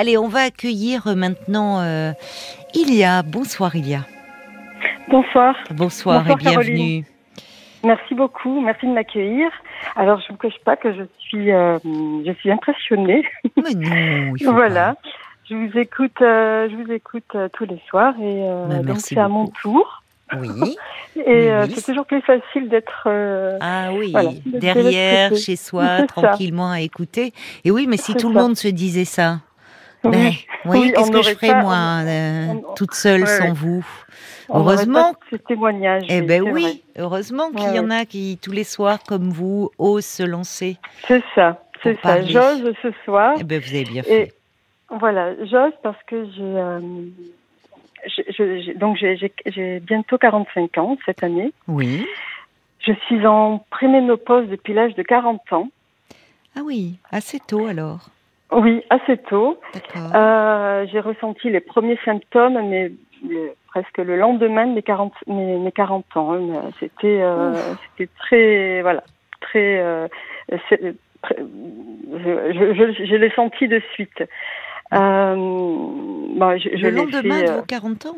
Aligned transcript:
Allez, 0.00 0.16
on 0.16 0.28
va 0.28 0.42
accueillir 0.42 1.02
maintenant 1.16 1.80
euh, 1.80 2.12
Ilia. 2.72 3.22
Bonsoir 3.24 3.74
Ilia. 3.74 4.06
Bonsoir. 5.08 5.56
Bonsoir, 5.72 6.30
et 6.30 6.36
bienvenue. 6.36 7.04
Merci 7.82 8.14
beaucoup, 8.14 8.60
merci 8.60 8.86
de 8.86 8.92
m'accueillir. 8.92 9.48
Alors, 9.96 10.20
je 10.20 10.26
ne 10.26 10.36
vous 10.36 10.36
cache 10.38 10.58
pas 10.64 10.76
que 10.76 10.92
je 10.94 11.02
suis, 11.18 11.50
euh, 11.50 11.78
je 12.24 12.32
suis 12.38 12.52
impressionnée. 12.52 13.24
Mais 13.56 13.74
non, 13.74 14.34
il 14.38 14.44
faut 14.44 14.52
voilà. 14.52 14.94
Je 15.50 15.54
vous 15.56 15.76
écoute, 15.76 16.20
euh, 16.22 16.68
je 16.70 16.76
vous 16.76 16.92
écoute 16.92 17.24
euh, 17.34 17.48
tous 17.52 17.64
les 17.64 17.80
soirs 17.88 18.14
et 18.22 18.42
Bah, 18.68 18.76
donc 18.76 18.86
merci 18.86 19.14
c'est 19.14 19.18
à 19.20 19.26
mon 19.26 19.48
tour. 19.48 20.02
Oui. 20.38 20.76
Et 21.16 21.50
euh, 21.50 21.64
Oui. 21.66 21.72
c'est 21.74 21.90
toujours 21.90 22.04
plus 22.06 22.20
facile 22.20 22.68
d'être. 22.68 23.04
euh, 23.06 23.56
Ah 23.60 23.88
oui, 23.92 24.12
Voilà, 24.12 24.30
derrière, 24.44 25.34
chez 25.34 25.56
soi, 25.56 25.98
ça. 25.98 26.06
tranquillement 26.06 26.70
à 26.70 26.80
écouter. 26.82 27.32
Et 27.64 27.70
oui, 27.72 27.86
mais 27.88 27.96
si 27.96 28.14
tout 28.14 28.28
le 28.28 28.34
monde 28.34 28.56
se 28.56 28.68
disait 28.68 29.06
ça. 29.06 29.40
Ben, 30.04 30.32
Oui, 30.64 30.92
qu'est-ce 30.94 31.10
que 31.10 31.22
je 31.22 31.30
ferais 31.34 31.48
pas- 31.48 31.62
moi, 31.62 32.02
euh, 32.04 32.46
on- 32.48 32.74
toute 32.74 32.94
seule 32.94 33.22
Ouais, 33.22 33.26
sans 33.26 33.52
vous 33.52 33.84
On 34.50 34.60
Heureusement. 34.60 35.12
pas 35.12 35.18
ce 35.30 35.36
témoignage. 35.36 36.04
Eh 36.08 36.22
ben 36.22 36.42
oui, 36.42 36.62
vrai. 36.62 36.72
heureusement 36.98 37.50
qu'il 37.50 37.68
Ouais, 37.68 37.76
y 37.76 37.78
en 37.80 37.90
a 37.90 38.06
qui, 38.06 38.38
tous 38.42 38.52
les 38.52 38.64
soirs, 38.64 39.00
comme 39.06 39.28
vous, 39.30 39.70
osent 39.78 40.06
se 40.06 40.22
lancer. 40.22 40.78
C'est 41.06 41.22
ça, 41.34 41.62
c'est 41.82 41.98
ça. 42.02 42.22
J'ose 42.24 42.72
ce 42.82 42.88
soir. 43.04 43.34
Eh 43.38 43.44
ben 43.44 43.60
vous 43.60 43.68
avez 43.74 43.84
bien. 43.84 44.02
Et 44.04 44.26
fait. 44.26 44.34
voilà, 44.90 45.34
j'ose 45.44 45.72
parce 45.82 46.02
que 46.06 46.24
j'ai. 46.30 46.42
euh, 46.42 46.80
donc 48.76 48.96
j'ai 48.96 49.80
bientôt 49.80 50.16
45 50.18 50.78
ans 50.78 50.96
cette 51.04 51.22
année. 51.22 51.52
Oui. 51.66 52.06
Je 52.80 52.92
suis 53.06 53.26
en 53.26 53.64
préménopause 53.70 54.48
depuis 54.48 54.72
l'âge 54.72 54.94
de 54.94 55.02
40 55.02 55.52
ans. 55.52 55.68
Ah 56.56 56.60
oui, 56.64 56.96
assez 57.10 57.38
tôt 57.40 57.66
alors. 57.66 58.08
Oui, 58.52 58.82
assez 58.90 59.16
tôt. 59.18 59.60
Euh, 60.16 60.86
j'ai 60.90 61.00
ressenti 61.00 61.50
les 61.50 61.60
premiers 61.60 61.98
symptômes, 62.04 62.58
mais 62.68 62.90
le- 63.28 63.52
presque 63.68 63.98
le 63.98 64.16
lendemain 64.16 64.66
de 64.66 64.72
mes 64.74 64.82
40, 64.82 65.12
mes, 65.26 65.58
mes 65.58 65.72
40 65.72 66.16
ans. 66.16 66.32
hein. 66.32 66.70
C'était 66.80 67.20
euh, 67.20 67.74
c'était 67.98 68.10
très, 68.18 68.80
voilà, 68.82 69.02
très, 69.40 69.78
euh, 69.80 70.08
c'est- 70.68 70.94
très- 71.22 71.36
je, 71.36 72.52
je, 72.54 72.74
je, 72.94 73.04
je 73.04 73.14
l'ai 73.16 73.30
senti 73.32 73.68
de 73.68 73.82
suite. 73.92 74.22
Bon, 74.92 76.56
je 76.58 76.68
Le 76.70 76.90
lendemain 76.90 77.40
fait, 77.40 77.46
de 77.48 77.52
vos 77.52 77.62
40 77.62 78.06
ans? 78.06 78.16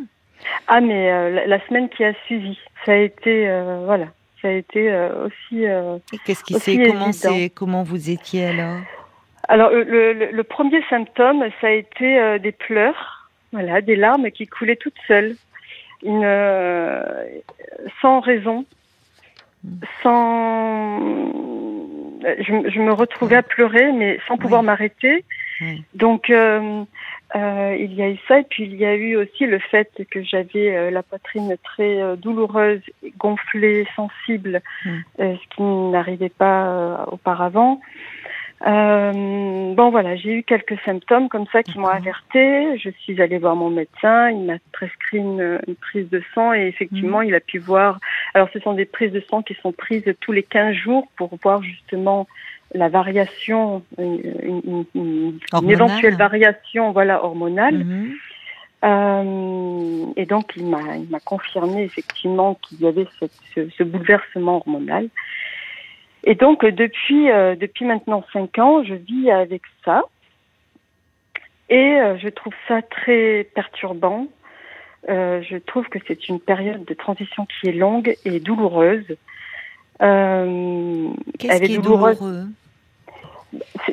Ah, 0.69 0.80
mais 0.80 1.30
la, 1.32 1.47
la 1.47 1.66
semaine 1.66 1.88
qui 1.88 2.04
a 2.04 2.14
suivi, 2.26 2.58
ça 2.86 2.92
a 2.92 2.97
été, 2.97 3.47
voilà, 3.84 4.06
ça 4.41 4.48
a 4.48 4.52
été 4.52 4.92
aussi. 5.24 5.64
Et 5.64 6.19
Qu'est-ce 6.24 6.44
qui 6.44 6.54
s'est 6.54 6.78
comment, 6.86 7.10
comment 7.54 7.82
vous 7.82 8.10
étiez 8.10 8.47
alors? 8.47 8.76
Alors, 9.48 9.70
le, 9.70 10.12
le, 10.12 10.27
le 10.33 10.44
premier 10.44 10.83
symptôme, 10.91 11.44
ça 11.60 11.69
a 11.69 11.70
été 11.70 12.19
euh, 12.19 12.38
des 12.38 12.52
pleurs, 12.52 13.30
voilà, 13.52 13.80
des 13.80 13.97
larmes 13.97 14.30
qui 14.30 14.47
coulaient 14.47 14.77
toutes 14.77 14.98
seules, 15.08 15.34
une, 16.05 16.22
euh, 16.24 17.02
sans 18.00 18.20
raison, 18.20 18.64
sans. 20.02 20.98
Je, 22.22 22.52
me- 22.52 22.70
je 22.70 22.78
me 22.80 22.92
retrouvais 22.92 23.36
à 23.36 23.42
pleurer, 23.42 23.92
mais 23.92 24.19
sans 24.28 24.36
pouvoir 24.36 24.62
m'arrêter. 24.62 25.24
Donc, 25.94 26.30
euh, 26.30 26.84
euh, 27.36 27.77
il 27.78 27.92
y 27.94 28.02
a 28.02 28.08
eu 28.10 28.19
ça, 28.28 28.41
et 28.41 28.44
puis 28.44 28.64
il 28.64 28.75
y 28.77 28.84
a 28.86 28.94
eu 28.94 29.16
aussi 29.16 29.47
le 29.47 29.58
fait 29.58 29.91
que 30.10 30.22
j'avais 30.22 30.75
euh, 30.77 30.91
la 30.91 31.02
poitrine 31.02 31.54
très 31.62 32.00
euh, 32.00 32.16
douloureuse, 32.16 32.80
gonflée, 33.19 33.86
sensible, 33.97 34.60
ce 35.19 35.36
qui 35.54 35.62
n'arrivait 35.62 36.30
pas 36.30 36.66
euh, 36.66 36.97
auparavant. 37.12 37.80
Euh, 38.66 39.75
bon 39.75 39.91
voilà, 39.91 40.16
j'ai 40.16 40.34
eu 40.39 40.42
quelques 40.42 40.78
symptômes 40.84 41.28
comme 41.30 41.47
ça 41.53 41.62
qui 41.62 41.78
m'ont 41.78 41.86
alertée. 41.89 42.77
Je 42.78 42.91
suis 42.91 43.20
allée 43.22 43.39
voir 43.39 43.56
mon 43.56 43.70
médecin, 43.70 44.30
il 44.30 44.44
m'a 44.44 44.58
prescrit 44.72 45.16
une, 45.19 45.58
une 45.66 45.77
prise 45.77 46.08
de 46.11 46.22
sang 46.34 46.53
et 46.53 46.66
effectivement 46.66 47.22
il 47.22 47.34
a 47.34 47.41
pu 47.41 47.58
voir. 47.58 47.98
Alors 48.34 48.48
ce 48.53 48.61
sont 48.61 48.75
des 48.75 48.84
prises 48.84 49.12
de 49.12 49.20
sang 49.31 49.42
qui 49.42 49.55
sont 49.62 49.72
prises 49.72 50.04
tous 50.20 50.32
les 50.32 50.43
15 50.43 50.75
jours 50.75 51.09
pour 51.16 51.31
voir 51.43 51.62
justement 51.62 52.26
la 52.75 52.88
variation, 52.88 53.82
une, 53.99 54.20
une- 54.43 54.84
une- 54.94 55.38
éventuelle 55.70 56.15
variation 56.16 56.93
voilà 56.93 57.25
hormonale. 57.25 57.78
Mhm. 57.78 58.12
Euh, 58.82 60.06
et 60.16 60.26
donc, 60.26 60.53
il 60.56 60.66
m'a, 60.66 60.81
confirmé 61.25 61.82
effectivement 61.82 62.54
qu'il 62.62 62.81
y 62.81 62.87
avait 62.87 63.06
cette- 63.19 63.31
ce, 63.54 63.69
ce 63.76 63.82
bouleversement 63.82 64.56
hormonal. 64.56 65.09
Et 66.25 66.34
donc, 66.34 66.64
depuis, 66.64 67.31
euh, 67.31 67.56
depuis 67.56 67.84
maintenant 67.84 68.25
cinq 68.32 68.58
ans, 68.58 68.84
je 68.84 68.94
vis 68.94 69.31
avec 69.31 69.62
ça. 69.84 70.03
Et 71.70 71.78
euh, 72.00 72.19
je 72.19 72.28
trouve 72.28 72.53
ça 72.69 72.82
très 72.82 73.44
perturbant. 73.54 74.26
Euh, 75.08 75.41
je 75.42 75.56
trouve 75.56 75.88
que 75.88 75.98
c'est 76.06 76.28
une 76.28 76.41
période 76.41 76.84
de 76.84 76.94
transition 76.94 77.47
qui 77.47 77.69
est 77.69 77.72
longue 77.72 78.14
et 78.25 78.38
douloureuse. 78.41 79.06
Qu'est-ce 81.38 81.53
qui 81.62 81.72
est 81.75 81.78
douloureuse. 81.78 82.19
douloureux? 82.19 82.47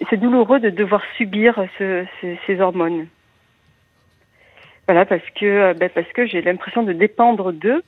C'est 0.09 0.17
douloureux 0.17 0.59
de 0.59 0.69
devoir 0.69 1.01
subir 1.17 1.55
ce- 1.77 2.05
ce- 2.21 2.35
ces 2.45 2.59
hormones. 2.61 3.07
Voilà, 4.87 5.05
parce 5.05 5.27
que 5.35 5.73
ben, 5.73 5.89
parce 5.89 6.07
que 6.13 6.25
j'ai 6.25 6.41
l'impression 6.41 6.83
de 6.83 6.93
dépendre 6.93 7.51
d'eux. 7.51 7.83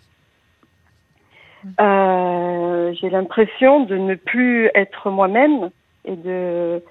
Euh, 1.79 2.93
j'ai 2.99 3.09
l'impression 3.09 3.83
de 3.85 3.95
ne 3.97 4.15
plus 4.15 4.69
être 4.75 5.09
moi-même 5.09 5.69
et 6.05 6.15
de 6.15 6.81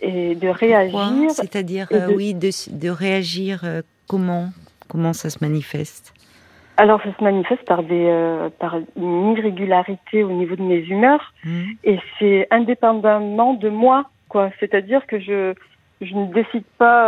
et 0.00 0.34
de 0.34 0.48
réagir. 0.48 1.30
C'est-à-dire, 1.30 1.86
euh, 1.92 2.08
de- 2.08 2.14
oui, 2.14 2.34
de, 2.34 2.50
de 2.72 2.88
réagir 2.90 3.60
euh, 3.64 3.82
comment 4.08 4.46
Comment 4.88 5.12
ça 5.14 5.30
se 5.30 5.38
manifeste? 5.40 6.12
Alors 6.76 7.00
ça 7.02 7.08
se 7.16 7.22
manifeste 7.24 7.64
par 7.64 7.82
des 7.82 8.08
par 8.58 8.76
une 8.96 9.32
irrégularité 9.36 10.22
au 10.24 10.30
niveau 10.32 10.56
de 10.56 10.62
mes 10.62 10.80
humeurs 10.80 11.32
Mhm. 11.44 11.66
et 11.84 11.98
c'est 12.18 12.46
indépendamment 12.50 13.54
de 13.54 13.68
moi 13.68 14.04
quoi 14.28 14.50
c'est-à-dire 14.58 15.06
que 15.06 15.18
je 15.20 15.54
je 16.00 16.14
ne 16.14 16.26
décide 16.32 16.64
pas 16.78 17.02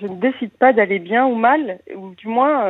je 0.00 0.06
ne 0.06 0.16
décide 0.16 0.50
pas 0.58 0.72
d'aller 0.72 0.98
bien 0.98 1.24
ou 1.26 1.34
mal 1.36 1.78
ou 1.96 2.10
du 2.16 2.26
moins 2.28 2.64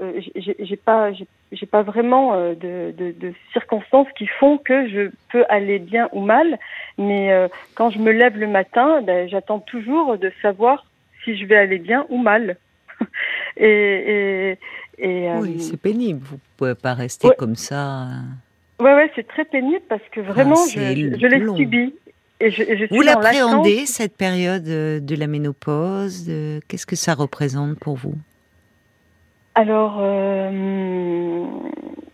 euh, 0.00 0.20
j'ai 0.34 0.76
pas 0.76 1.10
j'ai 1.52 1.66
pas 1.66 1.82
vraiment 1.82 2.34
euh, 2.34 2.54
de, 2.54 2.92
de, 2.96 3.12
de 3.12 3.32
circonstances 3.52 4.08
qui 4.18 4.26
font 4.26 4.58
que 4.58 4.88
je 4.88 5.10
peux 5.30 5.44
aller 5.48 5.78
bien 5.78 6.08
ou 6.12 6.20
mal 6.20 6.58
mais 6.98 7.32
euh, 7.32 7.48
quand 7.74 7.90
je 7.90 7.98
me 7.98 8.10
lève 8.10 8.36
le 8.36 8.48
matin 8.48 9.02
ben, 9.02 9.28
j'attends 9.28 9.60
toujours 9.60 10.18
de 10.18 10.32
savoir 10.42 10.84
si 11.22 11.36
je 11.36 11.46
vais 11.46 11.56
aller 11.56 11.78
bien 11.78 12.06
ou 12.08 12.18
mal 12.18 12.56
et 13.56 13.68
et, 13.68 14.58
et 14.98 15.30
euh, 15.30 15.40
Oui, 15.40 15.60
c'est 15.60 15.76
pénible. 15.76 16.20
Vous 16.24 16.38
pouvez 16.56 16.74
pas 16.74 16.94
rester 16.94 17.28
ouais. 17.28 17.34
comme 17.36 17.56
ça. 17.56 18.06
Ouais, 18.80 18.94
ouais, 18.94 19.10
c'est 19.14 19.26
très 19.26 19.44
pénible 19.44 19.82
parce 19.88 20.02
que 20.12 20.20
vraiment, 20.20 20.56
Ah, 20.58 20.68
je, 20.68 20.74
c'est 20.74 21.18
je, 21.20 21.26
l'ai 21.26 21.56
subi. 21.56 21.94
Et 22.40 22.50
je, 22.50 22.62
je 22.62 22.86
Vous 22.90 22.96
suis 22.96 23.04
l'appréhendez, 23.06 23.86
cette 23.86 24.16
période 24.16 24.64
de 24.64 25.16
la 25.16 25.26
ménopause 25.26 26.30
Qu'est-ce 26.68 26.86
que 26.86 26.96
ça 26.96 27.14
représente 27.14 27.78
pour 27.78 27.96
vous? 27.96 28.14
Alors, 29.54 29.98
euh, 30.00 31.44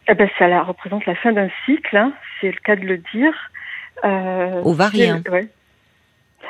eh 0.09 0.15
ben, 0.15 0.29
ça 0.39 0.49
la 0.49 0.63
représente 0.63 1.07
la 1.07 1.15
fin 1.15 1.33
d'un 1.33 1.49
cycle, 1.65 1.97
hein, 1.97 2.13
c'est 2.41 2.49
le 2.51 2.59
cas 2.63 2.77
de 2.77 2.83
le 2.83 2.99
dire. 3.15 3.33
Euh, 4.05 4.63
Ovarien. 4.65 5.23
c'est- 5.25 5.31
ouais. 5.31 5.49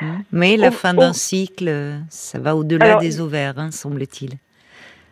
hein 0.01 0.19
Mais 0.31 0.57
la 0.57 0.71
fin 0.71 0.93
d'un 0.93 1.13
cycle, 1.13 1.95
ça 2.09 2.39
va 2.39 2.55
au-delà 2.55 2.95
des 2.97 3.21
ovaires, 3.21 3.53
hein, 3.57 3.71
semble-t-il. 3.71 4.31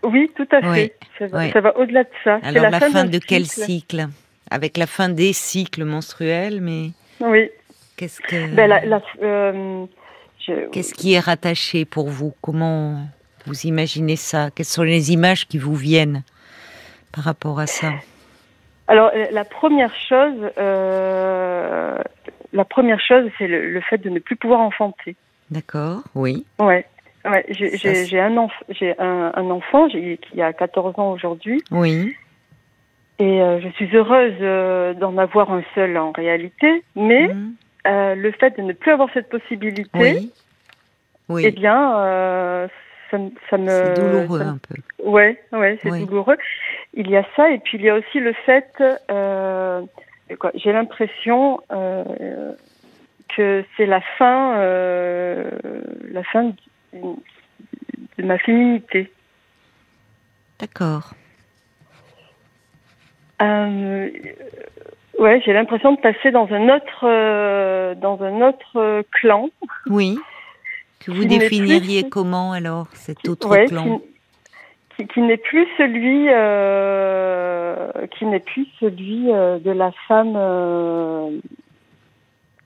Oui, 0.04 0.32
tout 0.36 0.48
à 0.52 0.62
fait. 0.62 0.94
Oui, 1.02 1.08
Ça 1.20 1.28
va, 1.28 1.40
oui. 1.40 1.52
ça 1.52 1.62
va 1.62 1.78
au-delà 1.78 2.04
de 2.04 2.10
ça. 2.24 2.40
Alors 2.44 2.70
la, 2.70 2.80
fin, 2.80 3.04
de 3.06 3.18
quel 3.20 3.46
cycle. 3.46 3.66
cycle? 3.66 4.08
Avec 4.52 4.78
la 4.78 4.88
fin 4.88 5.10
des 5.10 5.34
cycles 5.34 5.84
menstruels, 5.84 6.60
mais 6.62 6.92
Oui. 7.20 7.50
qu'est-ce 7.98 8.22
que 8.22 8.54
Ben, 8.56 8.68
la, 8.68 8.86
la- 8.86 9.02
euh, 9.22 9.86
je- 10.40 10.70
qu'est-ce 10.72 10.94
qui 10.94 11.14
est 11.14 11.20
rattaché 11.20 11.84
pour 11.86 12.10
vous? 12.10 12.34
Comment 12.42 13.06
vous 13.46 13.66
imaginez 13.66 14.16
ça? 14.16 14.50
Quelles 14.56 14.66
sont 14.66 14.84
les 14.84 15.12
images 15.12 15.48
qui 15.48 15.58
vous 15.58 15.76
viennent 15.76 16.24
par 17.14 17.24
rapport 17.24 17.60
à 17.60 17.68
ça? 17.68 17.92
Alors, 18.88 19.12
euh, 19.16 19.28
la 19.32 19.46
première 19.46 19.94
chose, 19.96 20.50
euh, 20.58 21.98
la 22.54 22.66
première 22.66 23.00
chose, 23.00 23.30
c'est 23.38 23.48
le, 23.48 23.72
le 23.72 23.82
fait 23.82 24.00
de 24.00 24.10
ne 24.10 24.20
plus 24.20 24.36
pouvoir 24.36 24.62
enfanter. 24.62 25.16
D'accord 25.52 26.02
Oui. 26.16 26.46
Ouais. 26.60 26.86
Ouais, 27.26 27.46
j'ai 27.50 28.20
un, 28.20 28.36
enf- 28.36 28.96
un, 28.98 29.32
un 29.36 29.50
enfant 29.50 29.90
qui 29.90 30.42
a 30.42 30.54
14 30.54 30.98
ans 30.98 31.12
aujourd'hui 31.12 31.62
Oui. 31.70 32.16
et 33.20 33.42
euh, 33.42 33.60
je 33.60 33.68
suis 33.72 33.94
heureuse 33.94 34.36
euh, 34.40 34.94
d'en 34.94 35.18
avoir 35.18 35.52
un 35.52 35.62
seul 35.76 35.98
en 35.98 36.12
réalité, 36.14 36.82
mais 36.96 37.30
euh, 37.88 38.16
le 38.16 38.32
fait 38.32 38.56
de 38.58 38.62
ne 38.64 38.72
plus 38.72 38.92
avoir 38.92 39.10
cette 39.14 39.28
possibilité, 39.30 39.90
Oui. 40.00 40.32
Oui. 41.28 41.44
eh 41.46 41.52
bien, 41.52 42.70
ça, 43.12 43.18
me- 43.18 43.32
ça 43.50 43.58
me... 43.58 43.68
c'est 43.68 43.96
douloureux 43.96 44.40
ça 44.40 44.46
me- 44.46 44.50
un 44.52 44.58
peu. 44.58 44.76
Ouais, 45.04 45.42
ouais, 45.52 45.80
c'est 45.82 46.06
douloureux. 46.06 46.38
Il 46.94 47.10
y 47.10 47.18
a 47.18 47.26
ça, 47.36 47.50
et 47.50 47.60
puis 47.60 47.78
il 47.78 47.84
y 47.84 47.90
a 47.90 47.96
aussi 47.96 48.20
le 48.20 48.34
fait, 48.34 48.72
euh, 49.10 49.82
j'ai 50.56 50.74
l'impression 50.74 51.62
euh, 51.72 52.54
que 53.36 53.64
c'est 53.78 53.86
la 53.86 54.02
fin, 54.02 54.58
euh, 54.58 55.50
la 56.12 56.24
fin 56.24 56.52
de 56.94 58.24
ma 58.24 58.38
féminité. 58.38 59.12
D'accord. 60.60 61.14
Euh, 63.42 64.10
ouais, 65.18 65.42
j'ai 65.46 65.54
l'impression 65.54 65.94
de 65.94 66.02
passer 66.02 66.32
dans 66.32 66.52
un 66.52 66.76
autre, 66.76 67.04
euh, 67.08 67.96
dans 67.96 68.22
un 68.22 68.42
autre 68.42 68.76
euh, 68.76 69.04
clan. 69.12 69.50
Oui. 69.88 70.20
Que 71.00 71.12
vous 71.12 71.26
définiriez 71.26 72.10
comment 72.10 72.52
alors 72.52 72.88
cet 72.94 73.28
autre 73.30 73.56
clan 73.68 74.02
Qui, 74.96 75.08
qui, 75.08 75.22
n'est 75.22 75.38
plus 75.38 75.66
celui, 75.78 76.26
qui 78.18 78.26
n'est 78.26 78.40
plus 78.40 78.68
celui 78.80 79.26
de 79.28 79.72
la 79.72 79.92
femme 80.08 80.36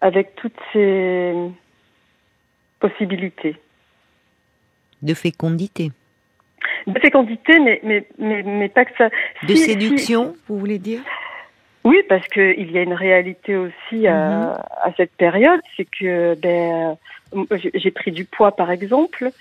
avec 0.02 0.36
toutes 0.36 0.60
ses 0.74 1.34
possibilités. 2.80 3.56
De 5.02 5.14
fécondité. 5.14 5.92
De 6.88 7.00
fécondité, 7.00 7.58
mais, 7.60 7.80
mais, 7.84 8.08
mais, 8.18 8.44
mais 8.44 8.70
pas 8.70 8.84
que 8.84 8.92
ça. 8.98 9.10
De 9.48 9.56
séduction, 9.56 10.36
vous 10.48 10.60
voulez 10.60 10.80
dire? 10.80 11.02
Oui, 11.84 11.98
parce 12.08 12.26
qu'il 12.28 12.72
y 12.72 12.78
a 12.78 12.82
une 12.82 12.94
réalité 12.94 13.58
aussi 13.58 14.08
à, 14.08 14.14
mhm. 14.14 14.58
à 14.84 14.94
cette 14.96 15.12
période, 15.12 15.60
c'est 15.76 15.86
que 15.86 16.36
ben, 16.36 16.98
j'ai 17.74 17.92
pris 17.92 18.12
du 18.12 18.26
poids, 18.26 18.56
par 18.56 18.72
exemple. 18.72 19.32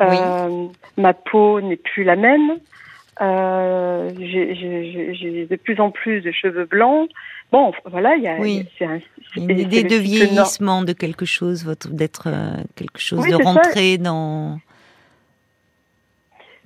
Euh, 0.00 0.66
ma 0.96 1.12
peau 1.12 1.60
n'est 1.60 1.76
plus 1.76 2.04
la 2.04 2.16
même. 2.16 2.58
Euh, 3.20 4.10
j'ai 4.18 5.46
de 5.46 5.56
plus 5.56 5.78
en 5.78 5.90
plus 5.90 6.22
de 6.22 6.32
cheveux 6.32 6.64
blancs. 6.64 7.10
Bon, 7.52 7.72
voilà, 7.84 8.16
il 8.16 8.22
y 8.22 8.28
a 8.28 8.36
oui. 8.36 8.66
un, 8.80 9.00
une 9.36 9.58
idée 9.58 9.82
de 9.82 9.96
vieillissement 9.96 10.82
de 10.82 10.92
quelque 10.92 11.26
chose, 11.26 11.66
d'être 11.90 12.28
euh, 12.28 12.56
quelque 12.76 13.00
chose, 13.00 13.26
de 13.26 13.34
rentrer 13.34 13.98
dans 13.98 14.58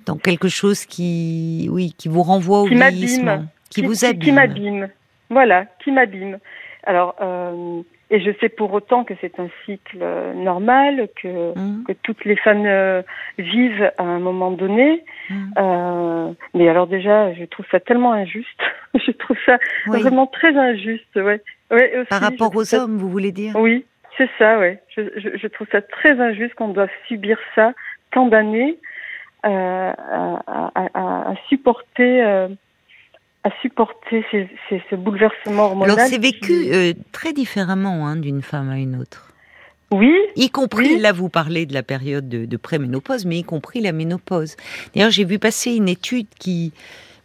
dans 0.07 0.17
quelque 0.17 0.49
chose 0.49 0.85
qui, 0.85 1.67
oui, 1.71 1.95
qui 1.97 2.09
vous 2.09 2.23
renvoie 2.23 2.61
au 2.61 2.67
vieillissement, 2.67 3.47
qui, 3.71 3.83
vous 3.83 4.05
abîme, 4.05 4.21
qui 4.21 4.33
m'abîme, 4.33 4.89
voilà, 5.35 5.67
qui 5.81 5.93
m'abîme. 5.93 6.39
Alors, 6.85 7.15
euh, 7.21 7.83
et 8.11 8.21
je 8.21 8.31
sais 8.41 8.49
pour 8.49 8.73
autant 8.73 9.03
que 9.03 9.15
c'est 9.21 9.41
un 9.41 9.49
cycle 9.65 9.99
euh, 10.01 10.35
normal, 10.35 11.09
que, 11.21 11.59
mmh. 11.59 11.85
que 11.89 11.93
toutes 12.03 12.25
les 12.25 12.37
femmes 12.37 12.65
euh, 12.65 13.03
vivent 13.39 13.91
à 13.99 14.05
un 14.05 14.21
moment 14.21 14.51
donné. 14.51 15.03
Mmh. 15.31 15.35
Euh, 15.59 16.33
mais 16.55 16.69
alors 16.69 16.87
déjà, 16.87 17.33
je 17.35 17.45
trouve 17.45 17.67
ça 17.71 17.81
tellement 17.81 18.13
injuste. 18.13 18.61
je 18.95 19.11
trouve 19.11 19.37
ça 19.45 19.59
vraiment 19.87 20.27
très 20.27 20.57
injuste, 20.57 21.17
ouais. 21.17 21.43
ouais 21.71 21.99
aussi, 21.99 22.09
Par 22.09 22.21
rapport 22.21 22.55
aux 22.55 22.75
hommes, 22.75 22.99
vous 22.99 23.09
voulez 23.09 23.33
dire? 23.33 23.57
Oui, 23.57 23.85
c'est 24.17 24.31
ça, 24.39 24.59
ouais. 24.59 24.81
Je, 24.97 25.03
je, 25.17 25.37
je, 25.37 25.47
trouve 25.49 25.67
ça 25.73 25.83
très 25.83 26.21
injuste 26.21 26.55
qu'on 26.55 26.69
doive 26.69 26.91
subir 27.09 27.39
ça 27.57 27.73
tant 28.13 28.27
d'années, 28.27 28.79
euh, 29.45 29.93
à, 29.97 30.71
à, 30.75 31.31
à, 31.31 31.35
supporter 31.49 32.49
à 33.45 33.51
supporter 33.61 34.25
ces, 34.31 34.49
ces, 34.69 34.83
ce 34.91 34.97
bouleversement 34.97 35.67
hormonal. 35.67 35.91
Alors 35.91 36.07
c'est 36.09 36.19
vécu 36.19 36.73
euh, 36.73 36.95
très 37.13 37.33
différemment 37.33 38.07
hein, 38.07 38.17
d'une 38.17 38.43
femme 38.43 38.71
à 38.71 38.79
une 38.79 38.97
autre. 38.97 39.31
Oui. 39.93 40.13
Y 40.35 40.49
compris, 40.49 40.99
là 40.99 41.13
vous 41.13 41.29
parlez 41.29 41.67
de 41.67 41.75
la 41.75 41.83
période 41.83 42.29
de, 42.29 42.47
de 42.47 42.57
préménopause, 42.57 43.27
mais 43.27 43.39
y 43.39 43.45
compris 43.45 43.81
la 43.81 43.93
ménopause. 43.93 44.57
D'ailleurs 44.95 45.11
j'ai 45.11 45.25
vu 45.25 45.39
passer 45.39 45.77
une 45.77 45.89
étude 45.89 46.27
qui 46.41 46.73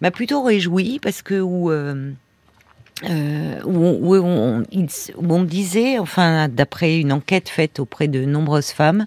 m'a 0.01 0.11
plutôt 0.11 0.43
réjoui 0.43 0.99
parce 1.01 1.21
que 1.21 1.39
où, 1.39 1.71
euh, 1.71 2.11
euh, 3.05 3.61
où, 3.63 4.13
où, 4.13 4.15
on, 4.15 4.61
où, 4.61 5.33
on, 5.33 5.43
disait, 5.43 5.99
enfin 5.99 6.47
d'après 6.49 6.99
une 6.99 7.13
enquête 7.13 7.49
faite 7.49 7.79
auprès 7.79 8.07
de 8.07 8.25
nombreuses 8.25 8.71
femmes, 8.71 9.05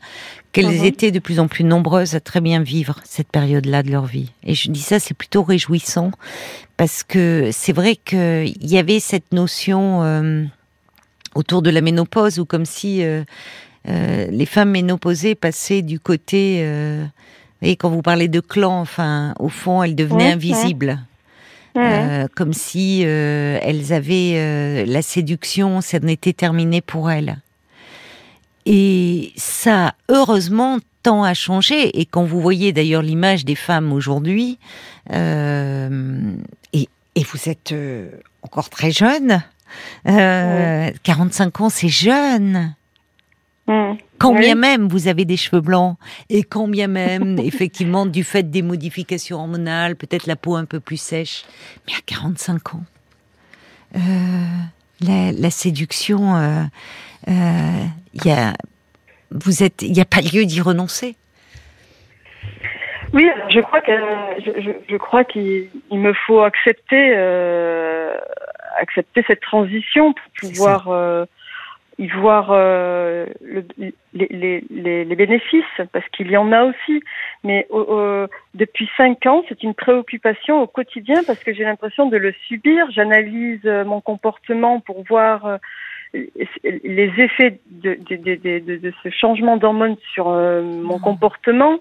qu'elles 0.53 0.79
mhm. 0.79 0.85
étaient 0.85 1.11
de 1.11 1.19
plus 1.19 1.41
en 1.41 1.49
plus 1.49 1.65
nombreuses 1.65 2.15
à 2.15 2.21
très 2.21 2.41
bien 2.41 2.63
vivre 2.63 3.01
cette 3.05 3.29
période-là 3.29 3.83
de 3.83 3.91
leur 3.91 4.07
vie. 4.07 4.33
Et 4.45 4.55
je 4.55 4.71
dis 4.71 4.81
ça, 4.81 4.99
c'est 4.99 5.15
plutôt 5.15 5.43
réjouissant 5.43 6.11
parce 6.77 7.03
que 7.03 7.51
c'est 7.53 7.73
vrai 7.73 7.97
qu'il 7.97 8.55
y 8.61 8.79
avait 8.79 9.01
cette 9.01 9.33
notion 9.33 10.03
euh, 10.03 10.45
autour 11.35 11.63
de 11.63 11.71
la 11.71 11.81
ménopause 11.81 12.39
ou 12.39 12.45
comme 12.45 12.65
si 12.65 13.03
euh, 13.03 13.25
euh, 13.89 14.27
les 14.31 14.47
femmes 14.47 14.71
ménopausées 14.71 15.35
passaient 15.35 15.83
du 15.83 15.99
côté, 15.99 16.59
euh, 16.61 17.05
et 17.63 17.77
quand 17.77 17.91
vous 17.91 18.03
parlez 18.03 18.29
de 18.29 18.41
clan, 18.41 18.81
enfin, 18.81 19.35
au 19.39 19.49
fond, 19.49 19.83
elles 19.83 19.97
devenaient 19.97 20.33
invisibles. 20.33 21.01
Euh, 21.77 22.27
comme 22.35 22.53
si 22.53 23.03
elles 23.03 23.93
avaient 23.93 24.85
la 24.87 25.03
séduction, 25.03 25.81
ça 25.81 25.99
n'était 26.01 26.33
terminé 26.33 26.81
pour 26.81 27.11
elles. 27.11 27.39
Et 28.67 29.33
ça, 29.37 29.95
heureusement, 30.09 30.79
tend 31.03 31.25
à 31.25 31.35
changer. 31.35 32.01
Et 32.01 32.07
quand 32.07 32.25
vous 32.25 32.41
voyez 32.41 32.73
d'ailleurs 32.73 33.03
l'image 33.03 33.45
des 33.45 33.55
femmes 33.55 33.93
aujourd'hui, 33.93 34.59
euh, 35.13 36.33
et, 36.73 36.89
et, 37.17 37.25
vous 37.25 37.49
êtes 37.49 37.73
euh, 37.73 38.09
encore 38.43 38.71
très 38.71 38.93
jeune, 38.93 39.43
euh, 40.09 40.91
45 41.03 41.61
ans, 41.61 41.71
c'est 41.71 41.89
jeune. 41.89 42.75
Mmh. 43.69 43.93
Quand 44.19 44.35
bien 44.35 44.57
même 44.57 44.89
vous 44.89 45.07
avez 45.07 45.25
des 45.25 45.37
cheveux 45.37 45.61
blancs 45.61 45.97
et 46.29 46.43
quand 46.43 46.67
bien 46.67 46.89
même 46.89 47.39
effectivement 47.45 48.07
du 48.07 48.25
fait 48.25 48.51
des 48.51 48.63
modifications 48.63 49.39
hormonales, 49.39 49.97
peut-être 49.97 50.27
la 50.27 50.37
peau 50.37 50.57
un 50.57 50.65
peu 50.65 50.81
plus 50.81 51.01
sèche, 51.01 51.45
mais 51.87 51.93
à 51.95 52.01
45 52.05 52.75
ans, 52.75 52.83
euh, 53.95 53.99
la, 55.01 55.33
la, 55.33 55.51
séduction, 55.51 56.35
euh, 56.35 56.63
euh, 57.29 57.85
y 58.25 58.31
a, 58.31 58.55
vous 59.31 59.63
êtes, 59.63 59.83
il 59.83 59.93
n'y 59.93 60.01
a 60.01 60.07
pas 60.07 60.21
lieu 60.21 60.45
d'y 60.45 60.61
renoncer. 60.61 61.15
Oui, 63.13 63.29
je 63.51 63.61
crois 63.61 63.83
que 63.83 63.93
je, 64.39 64.71
je, 64.89 64.97
crois 64.97 65.25
qu'il 65.25 65.69
me 65.91 66.15
faut 66.15 66.41
accepter 66.41 67.13
euh, 67.15 68.17
accepter 68.81 69.23
cette 69.27 69.43
transition 69.43 70.15
pour 70.15 70.49
pouvoir 70.49 70.89
y 72.03 72.09
voir 72.09 72.49
euh, 72.51 73.27
le, 73.43 73.65
les, 73.79 73.95
les, 74.71 75.05
les, 75.05 75.17
bénéfices 75.17 75.65
parce 75.93 76.07
qu'il 76.09 76.31
y 76.31 76.37
en 76.37 76.51
a 76.53 76.65
aussi. 76.65 77.03
Mais 77.45 77.67
depuis 78.55 78.89
cinq 78.97 79.27
ans, 79.27 79.43
c'est 79.49 79.63
une 79.63 79.75
préoccupation 79.75 80.63
au 80.63 80.67
quotidien 80.67 81.23
parce 81.27 81.43
que 81.43 81.53
j'ai 81.53 81.65
l'impression 81.65 82.09
de 82.09 82.17
le 82.17 82.33
subir. 82.49 82.91
J'analyse 82.91 83.65
mon 83.65 84.01
comportement 84.01 84.81
pour 84.81 85.05
voir 85.05 85.59
les 86.15 87.13
effets 87.19 87.61
de, 87.71 87.97
de, 88.09 88.17
de, 88.17 88.77
de 88.77 88.93
ce 89.03 89.09
changement 89.11 89.57
d'hormones 89.57 89.97
sur 90.13 90.29
euh, 90.29 90.63
mon 90.63 90.97
ah. 90.97 91.05
comportement. 91.05 91.79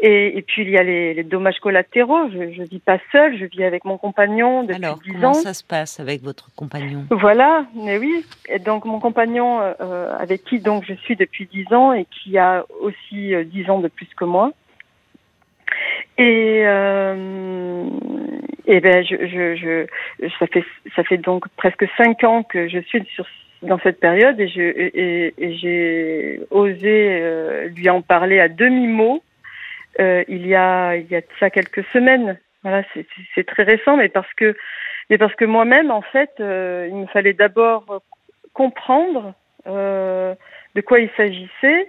Et, 0.00 0.38
et, 0.38 0.42
puis 0.42 0.62
il 0.62 0.70
y 0.70 0.78
a 0.78 0.82
les, 0.82 1.14
les 1.14 1.22
dommages 1.22 1.58
collatéraux. 1.60 2.28
Je 2.30 2.38
ne 2.38 2.66
vis 2.66 2.80
pas 2.80 2.98
seule, 3.12 3.36
je 3.38 3.44
vis 3.44 3.64
avec 3.64 3.84
mon 3.84 3.98
compagnon 3.98 4.62
depuis 4.64 4.84
Alors, 4.84 4.98
10 4.98 5.12
comment 5.12 5.28
ans. 5.28 5.34
ça 5.34 5.54
se 5.54 5.64
passe 5.64 6.00
avec 6.00 6.22
votre 6.22 6.50
compagnon? 6.54 7.04
Voilà, 7.10 7.66
mais 7.74 7.98
oui. 7.98 8.24
Et 8.48 8.58
donc 8.58 8.84
mon 8.84 9.00
compagnon 9.00 9.60
euh, 9.60 10.16
avec 10.18 10.44
qui 10.44 10.60
donc 10.60 10.84
je 10.86 10.94
suis 10.94 11.16
depuis 11.16 11.46
10 11.46 11.72
ans 11.74 11.92
et 11.92 12.06
qui 12.06 12.38
a 12.38 12.64
aussi 12.80 13.34
euh, 13.34 13.44
10 13.44 13.70
ans 13.70 13.78
de 13.80 13.88
plus 13.88 14.08
que 14.16 14.24
moi. 14.24 14.52
Et, 16.18 16.62
euh, 16.66 17.84
et 18.66 18.80
ben 18.80 19.04
je, 19.04 19.16
je, 19.26 19.56
je, 19.56 20.28
ça 20.38 20.46
fait 20.46 20.64
ça 20.94 21.04
fait 21.04 21.16
donc 21.16 21.48
presque 21.56 21.84
cinq 21.96 22.22
ans 22.24 22.42
que 22.42 22.68
je 22.68 22.78
suis 22.80 23.02
sur 23.14 23.26
dans 23.62 23.78
cette 23.78 24.00
période 24.00 24.38
et 24.40 24.48
j'ai 24.48 25.34
et, 25.38 26.40
osé 26.50 27.18
euh, 27.22 27.68
lui 27.68 27.88
en 27.88 28.02
parler 28.02 28.40
à 28.40 28.48
demi 28.48 28.86
mot 28.88 29.22
euh, 30.00 30.24
il 30.28 30.46
y 30.46 30.54
a 30.54 30.96
il 30.96 31.06
y 31.10 31.16
a 31.16 31.22
ça 31.38 31.50
quelques 31.50 31.84
semaines. 31.92 32.38
Voilà, 32.62 32.84
c'est 33.34 33.44
très 33.44 33.64
récent, 33.64 33.96
mais 33.96 34.08
parce 34.08 34.32
que 34.34 34.56
mais 35.10 35.18
parce 35.18 35.34
que 35.34 35.44
moi-même 35.44 35.90
en 35.90 36.02
fait, 36.02 36.30
euh, 36.40 36.88
il 36.90 36.96
me 36.96 37.06
fallait 37.06 37.32
d'abord 37.32 38.02
comprendre 38.54 39.34
euh, 39.66 40.34
de 40.74 40.80
quoi 40.80 41.00
il 41.00 41.10
s'agissait. 41.16 41.88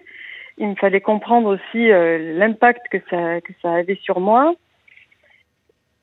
Il 0.58 0.70
me 0.70 0.76
fallait 0.76 1.02
comprendre 1.02 1.56
aussi 1.56 1.88
l'impact 1.90 2.88
que 2.90 2.98
ça 3.10 3.42
que 3.42 3.54
ça 3.62 3.74
avait 3.74 4.00
sur 4.04 4.20
moi 4.20 4.56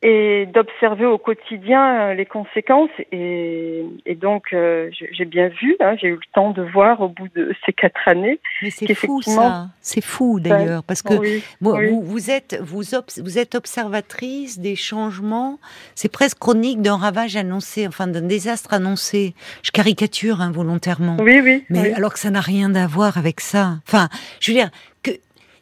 et 0.02 0.46
d'observer 0.46 1.04
au 1.04 1.18
quotidien 1.18 2.10
euh, 2.10 2.14
les 2.14 2.24
conséquences. 2.24 2.90
Et, 3.12 3.84
et 4.06 4.14
donc, 4.14 4.44
euh, 4.52 4.88
j'ai 4.92 5.24
bien 5.26 5.48
vu, 5.48 5.76
hein, 5.80 5.94
j'ai 6.00 6.08
eu 6.08 6.14
le 6.14 6.32
temps 6.32 6.52
de 6.52 6.62
voir 6.62 7.02
au 7.02 7.08
bout 7.08 7.28
de 7.34 7.54
ces 7.66 7.72
quatre 7.72 8.08
années. 8.08 8.40
Mais 8.62 8.70
c'est 8.70 8.94
fou 8.94 9.20
ça, 9.20 9.68
c'est 9.80 10.02
fou 10.02 10.40
d'ailleurs, 10.40 10.82
parce 10.84 11.02
que 11.02 11.14
Vous, 11.60 12.02
vous, 12.02 12.30
êtes 12.30 12.58
vous, 12.62 12.82
vous 13.18 13.38
êtes 13.38 13.54
observatrice 13.54 14.58
des 14.58 14.76
changements. 14.76 15.58
C'est 15.94 16.10
presque 16.10 16.38
chronique 16.38 16.80
d'un 16.80 16.96
ravage 16.96 17.36
annoncé, 17.36 17.86
enfin 17.86 18.06
d'un 18.06 18.22
désastre 18.22 18.72
annoncé. 18.72 19.34
Je 19.62 19.70
caricature 19.70 20.40
involontairement. 20.40 21.16
Hein, 21.18 21.24
oui, 21.24 21.40
oui. 21.42 21.64
Mais 21.68 21.92
alors 21.92 22.12
que 22.14 22.18
ça 22.18 22.30
n'a 22.30 22.40
rien 22.40 22.74
à 22.74 22.86
voir 22.86 23.18
avec 23.18 23.40
ça. 23.40 23.74
Enfin, 23.86 24.08
je 24.40 24.50
veux 24.50 24.56
dire 24.56 24.70
que 25.02 25.10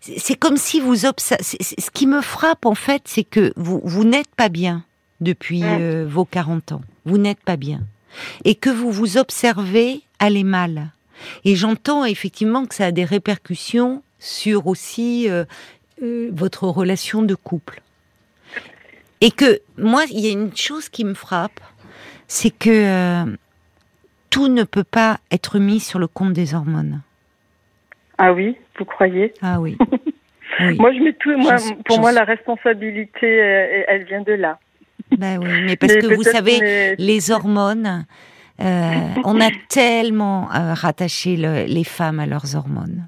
c'est 0.01 0.37
comme 0.37 0.57
si 0.57 0.81
vous 0.81 1.07
observez. 1.07 1.43
Ce 1.43 1.91
qui 1.91 2.07
me 2.07 2.21
frappe 2.21 2.67
en 2.67 2.75
fait, 2.75 3.03
c'est 3.07 3.25
que 3.25 3.53
vous, 3.57 3.81
vous 3.85 4.05
n'êtes 4.05 4.35
pas 4.37 4.49
bien 4.49 4.85
depuis 5.21 5.63
euh, 5.65 6.07
vos 6.09 6.25
40 6.25 6.73
ans. 6.73 6.81
Vous 7.05 7.19
n'êtes 7.19 7.41
pas 7.41 7.57
bien. 7.57 7.81
Et 8.45 8.55
que 8.55 8.71
vous 8.71 8.91
vous 8.91 9.19
observez 9.19 10.03
aller 10.19 10.45
mal. 10.45 10.93
Et 11.45 11.57
j'entends 11.57 12.05
effectivement 12.05 12.67
que 12.67 12.75
ça 12.75 12.87
a 12.87 12.93
des 12.93 13.05
répercussions 13.05 14.03
sur 14.19 14.67
aussi 14.67 15.29
votre 16.01 16.69
relation 16.69 17.23
de 17.23 17.35
couple. 17.35 17.83
Et 19.21 19.33
que 19.33 19.61
moi, 19.77 20.05
il 20.11 20.21
y 20.21 20.29
a 20.29 20.31
une 20.31 20.57
chose 20.57 20.89
qui 20.89 21.05
me 21.05 21.15
frappe, 21.15 21.61
c'est 22.29 22.51
que 22.51 23.25
tout 24.31 24.49
ne 24.49 24.65
peut 24.65 24.85
pas 24.85 25.19
être 25.31 25.59
mis 25.59 25.81
sur 25.81 25.99
le 25.99 26.07
compte 26.07 26.33
des 26.33 26.55
hormones. 26.55 27.03
Ah 28.19 28.33
oui, 28.33 28.57
vous 28.79 28.85
croyez 28.85 29.33
Ah 29.43 29.61
oui. 29.61 29.77
Moi, 30.61 30.93
je 30.93 31.01
mets 31.01 31.13
tout. 31.13 31.37
Moi, 31.37 31.57
pour 31.85 32.01
moi, 32.01 32.13
la 32.13 32.25
responsabilité, 32.25 33.27
elle, 33.27 34.05
vient 34.05 34.23
de 34.23 34.33
là. 34.33 34.59
Ben 35.17 35.39
oui, 35.39 35.63
mais 35.65 35.77
parce 35.77 35.95
que 35.95 36.15
vous 36.15 36.23
savez, 36.23 36.97
les 36.99 37.31
hormones, 37.31 38.05
euh, 38.61 38.93
on 39.25 39.41
a 39.41 39.51
tellement 39.69 40.51
euh, 40.53 40.75
rattaché 40.75 41.37
les 41.37 41.85
femmes 41.85 42.21
à 42.21 42.27
leurs 42.27 42.57
hormones. 42.57 43.07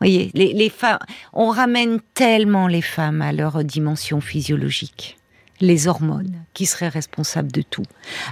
Vous 0.00 0.06
voyez, 0.06 0.30
les, 0.34 0.52
les 0.52 0.68
femmes, 0.68 0.98
on 1.32 1.48
ramène 1.48 2.00
tellement 2.14 2.66
les 2.66 2.82
femmes 2.82 3.22
à 3.22 3.32
leur 3.32 3.64
dimension 3.64 4.20
physiologique 4.20 5.16
les 5.60 5.88
hormones 5.88 6.34
qui 6.52 6.66
seraient 6.66 6.88
responsables 6.88 7.52
de 7.52 7.62
tout. 7.62 7.84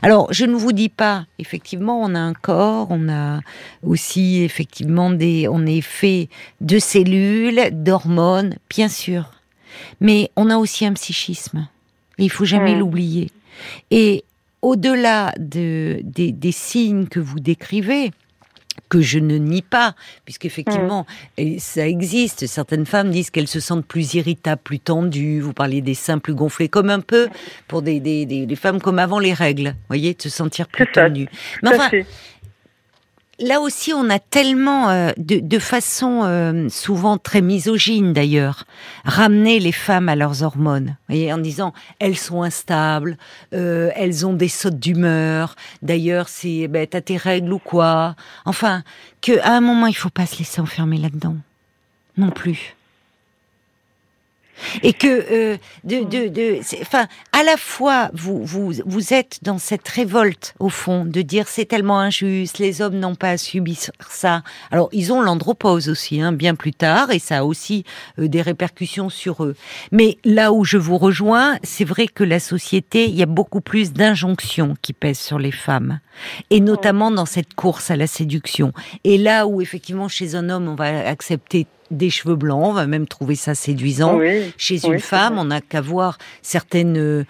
Alors, 0.02 0.32
je 0.32 0.44
ne 0.44 0.54
vous 0.54 0.72
dis 0.72 0.88
pas, 0.88 1.26
effectivement, 1.38 2.00
on 2.00 2.14
a 2.14 2.18
un 2.18 2.34
corps, 2.34 2.88
on 2.90 3.08
a 3.08 3.40
aussi 3.82 4.42
effectivement 4.42 5.10
des, 5.10 5.48
on 5.48 5.66
est 5.66 5.80
fait 5.80 6.28
de 6.60 6.78
cellules, 6.78 7.60
d'hormones, 7.72 8.56
bien 8.68 8.88
sûr, 8.88 9.32
mais 10.00 10.30
on 10.36 10.50
a 10.50 10.56
aussi 10.56 10.86
un 10.86 10.92
psychisme. 10.94 11.68
il 12.18 12.30
faut 12.30 12.44
jamais 12.44 12.74
l'oublier. 12.74 13.30
Et 13.90 14.24
au-delà 14.60 15.32
de, 15.38 16.00
des 16.04 16.52
signes 16.52 17.06
que 17.06 17.20
vous 17.20 17.40
décrivez, 17.40 18.12
que 18.88 19.00
je 19.00 19.18
ne 19.18 19.36
nie 19.36 19.62
pas, 19.62 19.94
puisqu'effectivement, 20.24 21.06
effectivement 21.36 21.58
ça 21.58 21.86
existe. 21.86 22.46
Certaines 22.46 22.86
femmes 22.86 23.10
disent 23.10 23.30
qu'elles 23.30 23.48
se 23.48 23.60
sentent 23.60 23.86
plus 23.86 24.14
irritables, 24.14 24.60
plus 24.62 24.78
tendues. 24.78 25.40
Vous 25.40 25.52
parliez 25.52 25.80
des 25.80 25.94
seins 25.94 26.18
plus 26.18 26.34
gonflés, 26.34 26.68
comme 26.68 26.90
un 26.90 27.00
peu 27.00 27.28
pour 27.68 27.82
des, 27.82 28.00
des, 28.00 28.26
des, 28.26 28.56
femmes 28.56 28.80
comme 28.80 28.98
avant 28.98 29.18
les 29.18 29.32
règles. 29.32 29.68
Vous 29.68 29.88
voyez, 29.88 30.14
de 30.14 30.22
se 30.22 30.28
sentir 30.28 30.68
plus 30.68 30.86
tendues. 30.92 31.28
Mais 31.62 31.70
enfin, 31.70 31.90
là 33.38 33.60
aussi, 33.60 33.92
on 33.92 34.08
a 34.10 34.18
tellement, 34.18 34.90
euh, 34.90 35.10
de, 35.16 35.58
façon 35.58 36.22
euh, 36.24 36.68
souvent 36.68 37.18
très 37.18 37.40
misogyne 37.40 38.12
d'ailleurs, 38.12 38.64
ramené 39.04 39.58
les 39.58 39.72
femmes 39.72 40.08
à 40.08 40.16
leurs 40.16 40.42
hormones, 40.42 40.96
voyez, 41.08 41.32
en 41.32 41.38
disant 41.38 41.72
elles 41.98 42.16
sont 42.16 42.42
instables, 42.42 43.16
euh, 43.54 43.90
elles 43.94 44.26
ont 44.26 44.34
des 44.34 44.48
sautes 44.48 44.78
d'humeur. 44.78 45.56
D'ailleurs, 45.82 46.28
c'est, 46.28 46.68
ben, 46.68 46.86
t'as 46.86 47.00
tes 47.00 47.16
règles 47.16 47.52
ou 47.52 47.58
quoi. 47.58 48.16
Enfin, 48.44 48.82
que 49.20 49.38
à 49.40 49.56
un 49.56 49.60
moment, 49.60 49.86
il 49.86 49.96
faut 49.96 50.10
pas 50.10 50.26
se 50.26 50.38
laisser 50.38 50.60
enfermer 50.60 50.98
là-dedans, 50.98 51.36
non 52.16 52.30
plus 52.30 52.76
et 54.82 54.92
que 54.92 55.06
euh, 55.08 55.56
de, 55.84 56.04
de, 56.04 56.28
de 56.28 56.60
enfin, 56.80 57.06
à 57.32 57.42
la 57.42 57.56
fois 57.56 58.10
vous 58.14 58.44
vous 58.44 58.72
vous 58.84 59.14
êtes 59.14 59.38
dans 59.42 59.58
cette 59.58 59.86
révolte 59.88 60.54
au 60.58 60.68
fond 60.68 61.04
de 61.04 61.22
dire 61.22 61.48
c'est 61.48 61.64
tellement 61.64 61.98
injuste, 62.00 62.58
les 62.58 62.82
hommes 62.82 62.98
n'ont 62.98 63.14
pas 63.14 63.30
à 63.30 63.36
subir 63.36 63.76
ça. 64.08 64.42
Alors 64.70 64.88
ils 64.92 65.12
ont 65.12 65.20
l'andropause 65.20 65.88
aussi, 65.88 66.20
hein, 66.20 66.32
bien 66.32 66.54
plus 66.54 66.72
tard, 66.72 67.10
et 67.10 67.18
ça 67.18 67.38
a 67.38 67.44
aussi 67.44 67.84
euh, 68.18 68.28
des 68.28 68.42
répercussions 68.42 69.08
sur 69.08 69.44
eux. 69.44 69.54
Mais 69.90 70.18
là 70.24 70.52
où 70.52 70.64
je 70.64 70.76
vous 70.76 70.98
rejoins, 70.98 71.58
c'est 71.62 71.84
vrai 71.84 72.06
que 72.06 72.24
la 72.24 72.40
société, 72.40 73.06
il 73.06 73.14
y 73.14 73.22
a 73.22 73.26
beaucoup 73.26 73.60
plus 73.60 73.92
d'injonctions 73.92 74.76
qui 74.82 74.92
pèsent 74.92 75.18
sur 75.18 75.38
les 75.38 75.52
femmes, 75.52 76.00
et 76.50 76.60
notamment 76.60 77.10
dans 77.10 77.26
cette 77.26 77.54
course 77.54 77.90
à 77.90 77.96
la 77.96 78.06
séduction. 78.06 78.72
Et 79.04 79.18
là 79.18 79.46
où 79.46 79.60
effectivement 79.60 80.08
chez 80.08 80.34
un 80.34 80.50
homme 80.50 80.68
on 80.68 80.74
va 80.74 81.08
accepter 81.08 81.66
des 81.92 82.10
cheveux 82.10 82.36
blancs, 82.36 82.62
on 82.64 82.72
va 82.72 82.86
même 82.86 83.06
trouver 83.06 83.34
ça 83.34 83.54
séduisant. 83.54 84.18
Chez 84.56 84.84
une 84.86 84.98
femme, 84.98 85.38
on 85.38 85.44
n'a 85.44 85.60
qu'à 85.60 85.80
voir 85.80 86.18
certaines 86.42 86.98
euh, 86.98 87.24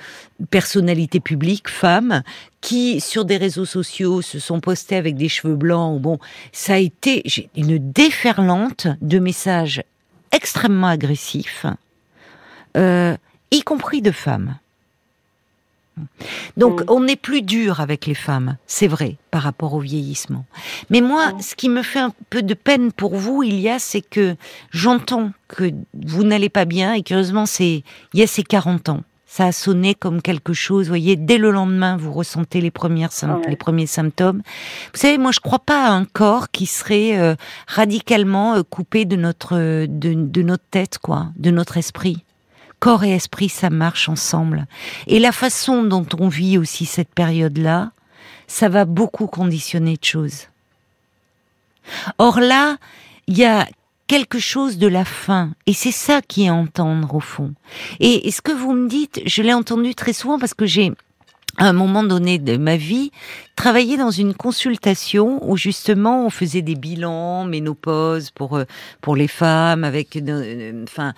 personnalités 0.50 1.20
publiques, 1.20 1.68
femmes, 1.68 2.22
qui 2.60 3.00
sur 3.00 3.24
des 3.24 3.36
réseaux 3.36 3.64
sociaux 3.64 4.22
se 4.22 4.38
sont 4.38 4.60
postées 4.60 4.96
avec 4.96 5.16
des 5.16 5.28
cheveux 5.28 5.56
blancs. 5.56 6.00
Bon, 6.00 6.18
ça 6.52 6.74
a 6.74 6.78
été 6.78 7.24
une 7.56 7.78
déferlante 7.92 8.86
de 9.00 9.18
messages 9.18 9.82
extrêmement 10.30 10.88
agressifs, 10.88 11.66
euh, 12.76 13.16
y 13.50 13.62
compris 13.62 14.00
de 14.00 14.10
femmes. 14.10 14.56
Donc 16.56 16.80
mm. 16.80 16.84
on 16.88 17.06
est 17.06 17.16
plus 17.16 17.42
dur 17.42 17.80
avec 17.80 18.06
les 18.06 18.14
femmes, 18.14 18.56
c'est 18.66 18.86
vrai, 18.86 19.16
par 19.30 19.42
rapport 19.42 19.74
au 19.74 19.80
vieillissement. 19.80 20.44
Mais 20.90 21.00
moi, 21.00 21.32
mm. 21.32 21.42
ce 21.42 21.54
qui 21.54 21.68
me 21.68 21.82
fait 21.82 22.00
un 22.00 22.12
peu 22.30 22.42
de 22.42 22.54
peine 22.54 22.92
pour 22.92 23.16
vous, 23.16 23.42
il 23.42 23.58
y 23.60 23.68
a, 23.68 23.78
c'est 23.78 24.00
que 24.00 24.36
j'entends 24.70 25.32
que 25.48 25.72
vous 25.94 26.24
n'allez 26.24 26.48
pas 26.48 26.64
bien 26.64 26.94
et 26.94 27.02
curieusement, 27.02 27.46
c'est 27.46 27.82
il 28.14 28.20
y 28.20 28.22
a 28.22 28.26
ces 28.26 28.42
40 28.42 28.88
ans. 28.88 29.02
Ça 29.26 29.46
a 29.46 29.52
sonné 29.52 29.94
comme 29.94 30.20
quelque 30.20 30.52
chose, 30.52 30.84
vous 30.84 30.90
voyez, 30.90 31.16
dès 31.16 31.38
le 31.38 31.50
lendemain, 31.50 31.96
vous 31.96 32.12
ressentez 32.12 32.60
les, 32.60 32.70
premières 32.70 33.08
les 33.48 33.56
premiers 33.56 33.86
symptômes. 33.86 34.42
Vous 34.92 35.00
savez, 35.00 35.16
moi, 35.16 35.32
je 35.32 35.40
crois 35.40 35.58
pas 35.58 35.86
à 35.86 35.90
un 35.92 36.04
corps 36.04 36.50
qui 36.50 36.66
serait 36.66 37.18
euh, 37.18 37.34
radicalement 37.66 38.56
euh, 38.56 38.62
coupé 38.62 39.06
de 39.06 39.16
notre, 39.16 39.86
de, 39.86 40.12
de 40.12 40.42
notre 40.42 40.64
tête, 40.70 40.98
quoi, 40.98 41.28
de 41.36 41.50
notre 41.50 41.78
esprit 41.78 42.22
corps 42.82 43.04
et 43.04 43.12
esprit, 43.12 43.48
ça 43.48 43.70
marche 43.70 44.08
ensemble. 44.08 44.66
Et 45.06 45.20
la 45.20 45.30
façon 45.30 45.84
dont 45.84 46.06
on 46.18 46.26
vit 46.26 46.58
aussi 46.58 46.84
cette 46.84 47.14
période-là, 47.14 47.92
ça 48.48 48.68
va 48.68 48.84
beaucoup 48.86 49.28
conditionner 49.28 49.96
de 49.96 50.04
choses. 50.04 50.48
Or 52.18 52.40
là, 52.40 52.78
il 53.28 53.38
y 53.38 53.44
a 53.44 53.68
quelque 54.08 54.40
chose 54.40 54.78
de 54.78 54.88
la 54.88 55.04
fin, 55.04 55.52
et 55.66 55.74
c'est 55.74 55.92
ça 55.92 56.22
qui 56.22 56.46
est 56.46 56.50
entendre 56.50 57.14
au 57.14 57.20
fond. 57.20 57.54
Et, 58.00 58.26
et 58.26 58.32
ce 58.32 58.42
que 58.42 58.50
vous 58.50 58.72
me 58.72 58.88
dites, 58.88 59.20
je 59.26 59.42
l'ai 59.42 59.54
entendu 59.54 59.94
très 59.94 60.12
souvent 60.12 60.40
parce 60.40 60.52
que 60.52 60.66
j'ai 60.66 60.90
à 61.58 61.66
un 61.66 61.72
moment 61.72 62.02
donné 62.02 62.38
de 62.38 62.56
ma 62.56 62.76
vie, 62.76 63.10
travailler 63.56 63.96
dans 63.96 64.10
une 64.10 64.34
consultation 64.34 65.38
où 65.48 65.56
justement 65.56 66.24
on 66.26 66.30
faisait 66.30 66.62
des 66.62 66.74
bilans 66.74 67.44
ménopause 67.44 68.30
pour 68.30 68.56
euh, 68.56 68.64
pour 69.00 69.16
les 69.16 69.28
femmes 69.28 69.84
avec 69.84 70.16
euh, 70.16 70.84
enfin 70.84 71.12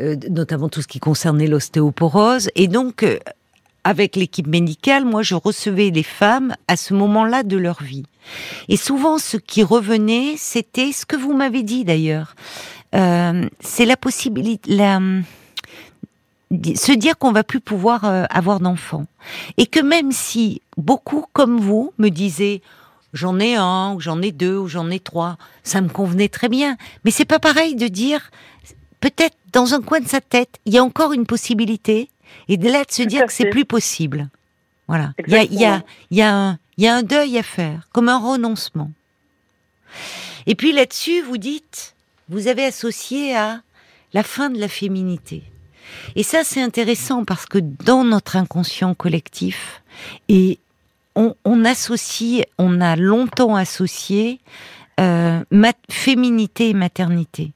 euh, 0.00 0.16
notamment 0.28 0.68
tout 0.68 0.82
ce 0.82 0.88
qui 0.88 0.98
concernait 0.98 1.46
l'ostéoporose 1.46 2.50
et 2.56 2.68
donc 2.68 3.04
avec 3.84 4.16
l'équipe 4.16 4.48
médicale, 4.48 5.04
moi 5.04 5.22
je 5.22 5.36
recevais 5.36 5.90
les 5.90 6.02
femmes 6.02 6.56
à 6.66 6.76
ce 6.76 6.92
moment-là 6.92 7.44
de 7.44 7.56
leur 7.56 7.80
vie. 7.80 8.02
Et 8.68 8.76
souvent 8.76 9.18
ce 9.18 9.36
qui 9.36 9.62
revenait, 9.62 10.34
c'était 10.36 10.90
ce 10.90 11.06
que 11.06 11.14
vous 11.14 11.32
m'avez 11.32 11.62
dit 11.62 11.84
d'ailleurs. 11.84 12.34
c'est 12.92 13.84
la 13.86 13.96
possibilité 13.96 14.74
la 14.74 14.98
se 16.76 16.92
dire 16.92 17.18
qu'on 17.18 17.32
va 17.32 17.44
plus 17.44 17.60
pouvoir 17.60 18.04
euh, 18.04 18.24
avoir 18.30 18.60
d'enfants 18.60 19.06
et 19.56 19.66
que 19.66 19.80
même 19.80 20.12
si 20.12 20.62
beaucoup 20.76 21.24
comme 21.32 21.58
vous 21.58 21.92
me 21.98 22.08
disaient 22.08 22.62
j'en 23.12 23.40
ai 23.40 23.56
un 23.56 23.94
ou 23.94 24.00
j'en 24.00 24.20
ai 24.22 24.32
deux 24.32 24.56
ou 24.56 24.68
j'en 24.68 24.90
ai 24.90 25.00
trois, 25.00 25.38
ça 25.62 25.80
me 25.80 25.88
convenait 25.88 26.28
très 26.28 26.48
bien, 26.48 26.76
mais 27.04 27.10
c'est 27.10 27.24
pas 27.24 27.38
pareil 27.38 27.74
de 27.74 27.88
dire 27.88 28.30
peut-être 29.00 29.36
dans 29.52 29.74
un 29.74 29.80
coin 29.80 30.00
de 30.00 30.08
sa 30.08 30.20
tête 30.20 30.58
il 30.64 30.74
y 30.74 30.78
a 30.78 30.84
encore 30.84 31.12
une 31.12 31.26
possibilité 31.26 32.10
et 32.48 32.56
de 32.56 32.68
là 32.70 32.84
de 32.84 32.92
se 32.92 33.02
dire 33.02 33.26
que 33.26 33.32
c'est 33.32 33.50
plus 33.50 33.64
possible. 33.64 34.28
Voilà, 34.88 35.12
il 35.26 35.32
y 35.32 35.64
a 35.64 35.82
y 36.10 36.22
a 36.22 36.50
a 36.50 36.56
y 36.78 36.86
a 36.86 36.94
un 36.94 37.02
deuil 37.02 37.38
à 37.38 37.42
faire 37.42 37.88
comme 37.92 38.08
un 38.08 38.18
renoncement. 38.18 38.92
Et 40.46 40.54
puis 40.54 40.72
là-dessus 40.72 41.22
vous 41.22 41.38
dites 41.38 41.94
vous 42.28 42.48
avez 42.48 42.64
associé 42.64 43.36
à 43.36 43.62
la 44.12 44.22
fin 44.22 44.50
de 44.50 44.58
la 44.58 44.68
féminité. 44.68 45.42
Et 46.14 46.22
ça, 46.22 46.44
c'est 46.44 46.62
intéressant 46.62 47.24
parce 47.24 47.46
que 47.46 47.58
dans 47.58 48.04
notre 48.04 48.36
inconscient 48.36 48.94
collectif, 48.94 49.82
et 50.28 50.58
on, 51.14 51.64
associe, 51.64 52.44
on 52.58 52.80
a 52.80 52.96
longtemps 52.96 53.56
associé 53.56 54.40
euh, 55.00 55.42
féminité 55.90 56.70
et 56.70 56.74
maternité, 56.74 57.52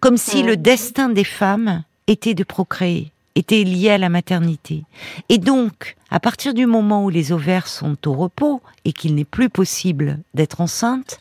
comme 0.00 0.16
si 0.16 0.42
le 0.42 0.56
destin 0.56 1.08
des 1.08 1.24
femmes 1.24 1.84
était 2.08 2.34
de 2.34 2.44
procréer, 2.44 3.12
était 3.34 3.62
lié 3.62 3.90
à 3.90 3.98
la 3.98 4.08
maternité. 4.08 4.82
Et 5.28 5.38
donc, 5.38 5.96
à 6.10 6.18
partir 6.18 6.54
du 6.54 6.66
moment 6.66 7.04
où 7.04 7.10
les 7.10 7.32
ovaires 7.32 7.68
sont 7.68 7.96
au 8.08 8.14
repos 8.14 8.60
et 8.84 8.92
qu'il 8.92 9.14
n'est 9.14 9.24
plus 9.24 9.48
possible 9.48 10.18
d'être 10.34 10.60
enceinte, 10.60 11.20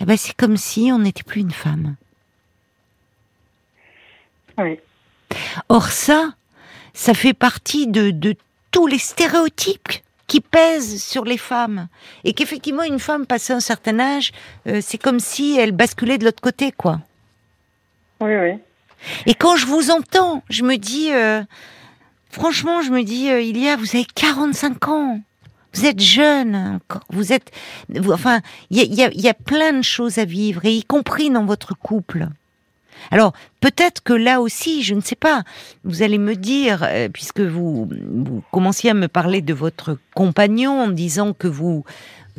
eh 0.00 0.04
ben 0.04 0.16
c'est 0.16 0.34
comme 0.34 0.56
si 0.56 0.90
on 0.92 1.00
n'était 1.00 1.22
plus 1.22 1.40
une 1.40 1.52
femme. 1.52 1.94
Oui. 4.56 4.78
Or 5.68 5.90
ça, 5.90 6.30
ça 6.94 7.14
fait 7.14 7.34
partie 7.34 7.86
de, 7.86 8.34
tous 8.70 8.86
les 8.86 8.98
stéréotypes 8.98 9.92
qui 10.26 10.40
pèsent 10.40 11.02
sur 11.02 11.24
les 11.24 11.38
femmes. 11.38 11.88
Et 12.24 12.34
qu'effectivement, 12.34 12.82
une 12.82 12.98
femme 12.98 13.26
passée 13.26 13.52
un 13.52 13.60
certain 13.60 13.98
âge, 13.98 14.32
euh, 14.66 14.80
c'est 14.82 14.98
comme 14.98 15.20
si 15.20 15.56
elle 15.58 15.72
basculait 15.72 16.18
de 16.18 16.24
l'autre 16.24 16.42
côté, 16.42 16.70
quoi. 16.70 17.00
Oui, 18.20 18.36
oui. 18.36 18.58
Et 19.26 19.34
quand 19.34 19.56
je 19.56 19.66
vous 19.66 19.90
entends, 19.90 20.42
je 20.50 20.64
me 20.64 20.76
dis, 20.76 21.12
euh, 21.12 21.42
franchement, 22.30 22.82
je 22.82 22.90
me 22.90 23.02
dis, 23.04 23.30
euh, 23.30 23.40
il 23.40 23.56
y 23.56 23.68
a, 23.68 23.76
vous 23.76 23.96
avez 23.96 24.04
45 24.04 24.88
ans. 24.88 25.20
Vous 25.74 25.86
êtes 25.86 26.00
jeune, 26.00 26.80
vous 27.10 27.32
êtes, 27.32 27.52
enfin, 28.08 28.40
il 28.70 28.94
y 28.94 29.02
a, 29.02 29.10
y 29.12 29.28
a 29.28 29.34
plein 29.34 29.74
de 29.74 29.82
choses 29.82 30.18
à 30.18 30.24
vivre, 30.24 30.64
et 30.64 30.74
y 30.74 30.82
compris 30.82 31.30
dans 31.30 31.44
votre 31.44 31.74
couple. 31.74 32.28
Alors 33.10 33.32
peut-être 33.60 34.02
que 34.02 34.12
là 34.12 34.40
aussi, 34.40 34.82
je 34.82 34.94
ne 34.94 35.00
sais 35.00 35.16
pas, 35.16 35.42
vous 35.84 36.02
allez 36.02 36.18
me 36.18 36.34
dire, 36.34 36.82
euh, 36.82 37.08
puisque 37.08 37.40
vous, 37.40 37.88
commenciez 38.52 38.90
à 38.90 38.94
me 38.94 39.08
parler 39.08 39.40
de 39.42 39.54
votre 39.54 39.98
compagnon 40.14 40.82
en 40.82 40.88
disant 40.88 41.32
que 41.32 41.48
vous 41.48 41.84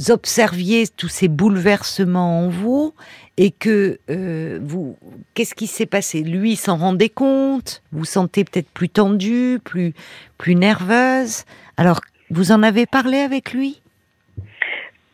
observiez 0.09 0.85
tous 0.87 1.09
ces 1.09 1.27
bouleversements 1.27 2.45
en 2.45 2.49
vous 2.49 2.93
et 3.37 3.51
que 3.51 3.99
euh, 4.09 4.59
vous, 4.61 4.97
qu'est-ce 5.33 5.55
qui 5.55 5.67
s'est 5.67 5.85
passé? 5.85 6.23
Lui 6.23 6.55
s'en 6.55 6.77
rendait 6.77 7.09
compte? 7.09 7.81
Vous 7.91 8.05
sentez 8.05 8.45
peut-être 8.45 8.69
plus 8.69 8.89
tendue, 8.89 9.59
plus 9.63 9.93
plus 10.37 10.55
nerveuse? 10.55 11.43
Alors, 11.75 11.99
vous 12.29 12.51
en 12.51 12.63
avez 12.63 12.85
parlé 12.85 13.17
avec 13.17 13.53
lui? 13.53 13.81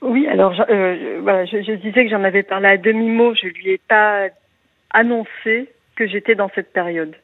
Oui, 0.01 0.27
alors 0.27 0.53
euh, 0.69 1.45
je, 1.51 1.63
je, 1.63 1.71
disais 1.73 2.05
que 2.05 2.11
j'en 2.11 2.23
avais 2.23 2.43
parlé 2.43 2.67
à 2.67 2.77
demi 2.77 3.09
mot. 3.09 3.33
Je 3.33 3.47
lui 3.47 3.71
ai 3.71 3.79
pas 3.87 4.27
annoncé 4.91 5.69
que 5.95 6.07
j'étais 6.07 6.35
dans 6.35 6.49
cette 6.55 6.73
période. 6.73 7.15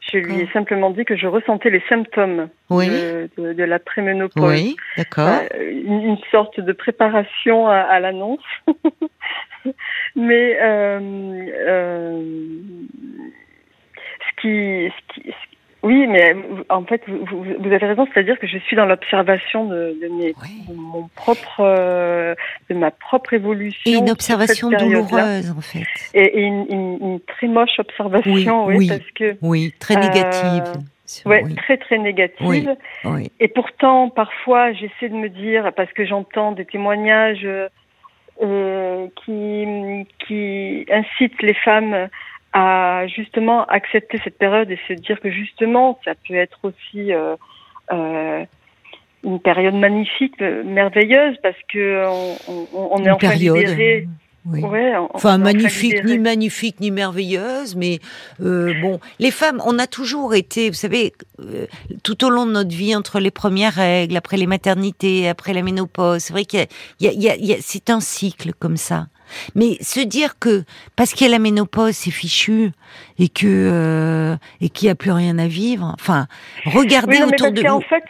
Je 0.00 0.18
lui 0.18 0.40
ai 0.40 0.48
simplement 0.52 0.90
dit 0.90 1.04
que 1.04 1.16
je 1.16 1.26
ressentais 1.26 1.70
les 1.70 1.82
symptômes 1.88 2.48
de, 2.70 3.28
de, 3.36 3.52
de, 3.52 3.64
la 3.64 3.78
préménopause. 3.78 4.42
Oui, 4.42 4.76
d'accord. 4.96 5.28
Euh, 5.54 5.70
une, 5.70 6.02
une, 6.02 6.18
sorte 6.30 6.58
de 6.58 6.72
préparation 6.72 7.68
à, 7.68 7.76
à 7.76 8.00
l'annonce. 8.00 8.40
Mais 10.16 10.58
euh, 10.60 10.98
euh, 11.68 12.22
ce, 14.20 14.40
qui, 14.40 14.92
ce, 15.14 15.14
qui, 15.14 15.34
oui, 15.82 16.06
mais 16.06 16.36
en 16.68 16.84
fait, 16.84 17.02
vous, 17.06 17.42
vous 17.58 17.72
avez 17.72 17.86
raison, 17.86 18.06
c'est-à-dire 18.12 18.38
que 18.38 18.46
je 18.46 18.58
suis 18.58 18.76
dans 18.76 18.84
l'observation 18.84 19.64
de, 19.64 19.96
de, 20.00 20.08
mes, 20.08 20.34
oui. 20.42 20.64
de 20.68 20.74
mon 20.74 21.08
propre, 21.14 21.60
euh, 21.60 22.34
de 22.68 22.74
ma 22.74 22.90
propre 22.90 23.32
évolution. 23.32 23.90
Et 23.90 23.94
une 23.94 24.10
observation 24.10 24.68
douloureuse, 24.70 25.50
en 25.56 25.60
fait. 25.62 25.86
Et, 26.12 26.20
et 26.20 26.42
une, 26.42 26.66
une, 26.68 26.98
une, 27.00 27.20
très 27.20 27.48
moche 27.48 27.78
observation, 27.78 28.66
oui, 28.66 28.76
oui, 28.76 28.88
parce 28.88 29.10
que. 29.14 29.36
Oui, 29.40 29.72
très 29.78 29.96
négative. 29.96 30.64
Euh, 30.66 31.28
ouais, 31.30 31.42
oui. 31.46 31.54
très 31.54 31.78
très 31.78 31.96
négative. 31.96 32.46
Oui, 32.46 32.68
oui. 33.04 33.32
Et 33.40 33.48
pourtant, 33.48 34.10
parfois, 34.10 34.72
j'essaie 34.74 35.08
de 35.08 35.16
me 35.16 35.30
dire, 35.30 35.72
parce 35.74 35.92
que 35.94 36.04
j'entends 36.04 36.52
des 36.52 36.66
témoignages 36.66 37.46
euh, 38.42 39.06
qui, 39.24 40.06
qui 40.26 40.86
incitent 40.92 41.40
les 41.40 41.54
femmes 41.54 42.08
à 42.52 43.06
justement 43.06 43.64
accepter 43.66 44.18
cette 44.24 44.38
période 44.38 44.70
et 44.70 44.78
se 44.88 44.94
dire 44.94 45.20
que 45.20 45.30
justement 45.30 45.98
ça 46.04 46.12
peut 46.26 46.34
être 46.34 46.58
aussi 46.62 47.12
euh, 47.12 47.36
euh, 47.92 48.44
une 49.22 49.40
période 49.40 49.74
magnifique, 49.74 50.40
merveilleuse 50.40 51.36
parce 51.42 51.56
que 51.72 52.06
on, 52.08 52.36
on, 52.48 52.88
on 52.92 52.98
est 52.98 53.02
une 53.04 53.10
enfin 53.10 53.28
période. 53.28 53.56
libéré. 53.56 54.08
Oui. 54.46 54.62
Ouais, 54.62 54.96
on, 54.96 55.08
enfin, 55.12 55.36
magnifique, 55.36 56.02
ni 56.02 56.18
magnifique, 56.18 56.80
ni 56.80 56.90
merveilleuse, 56.90 57.76
mais 57.76 57.98
euh, 58.40 58.72
bon, 58.80 58.98
les 59.18 59.30
femmes, 59.30 59.60
on 59.66 59.78
a 59.78 59.86
toujours 59.86 60.34
été, 60.34 60.70
vous 60.70 60.76
savez, 60.76 61.12
euh, 61.40 61.66
tout 62.02 62.24
au 62.24 62.30
long 62.30 62.46
de 62.46 62.52
notre 62.52 62.74
vie, 62.74 62.96
entre 62.96 63.20
les 63.20 63.30
premières 63.30 63.74
règles, 63.74 64.16
après 64.16 64.38
les 64.38 64.46
maternités, 64.46 65.28
après 65.28 65.52
la 65.52 65.60
ménopause, 65.60 66.22
c'est 66.22 66.32
vrai 66.32 66.46
qu'il 66.46 66.66
y 67.00 67.06
a, 67.06 67.10
a, 67.10 67.36
il 67.36 67.44
y 67.44 67.52
a 67.52 67.56
c'est 67.60 67.90
un 67.90 68.00
cycle 68.00 68.52
comme 68.58 68.78
ça. 68.78 69.08
Mais 69.54 69.76
se 69.80 70.00
dire 70.00 70.38
que 70.38 70.64
parce 70.96 71.12
qu'il 71.12 71.26
y 71.26 71.30
a 71.30 71.32
la 71.32 71.38
ménopause, 71.38 71.94
c'est 71.94 72.10
fichu 72.10 72.70
et 73.18 73.28
que 73.28 73.46
euh, 73.46 74.36
et 74.60 74.68
qu'il 74.68 74.86
n'y 74.86 74.90
a 74.90 74.94
plus 74.94 75.12
rien 75.12 75.38
à 75.38 75.46
vivre. 75.46 75.94
Enfin, 75.94 76.26
regardez 76.66 77.16
oui, 77.16 77.20
non, 77.20 77.28
autour 77.28 77.52
de 77.52 77.60
vous. 77.60 77.68
En 77.68 77.80
fait, 77.80 78.04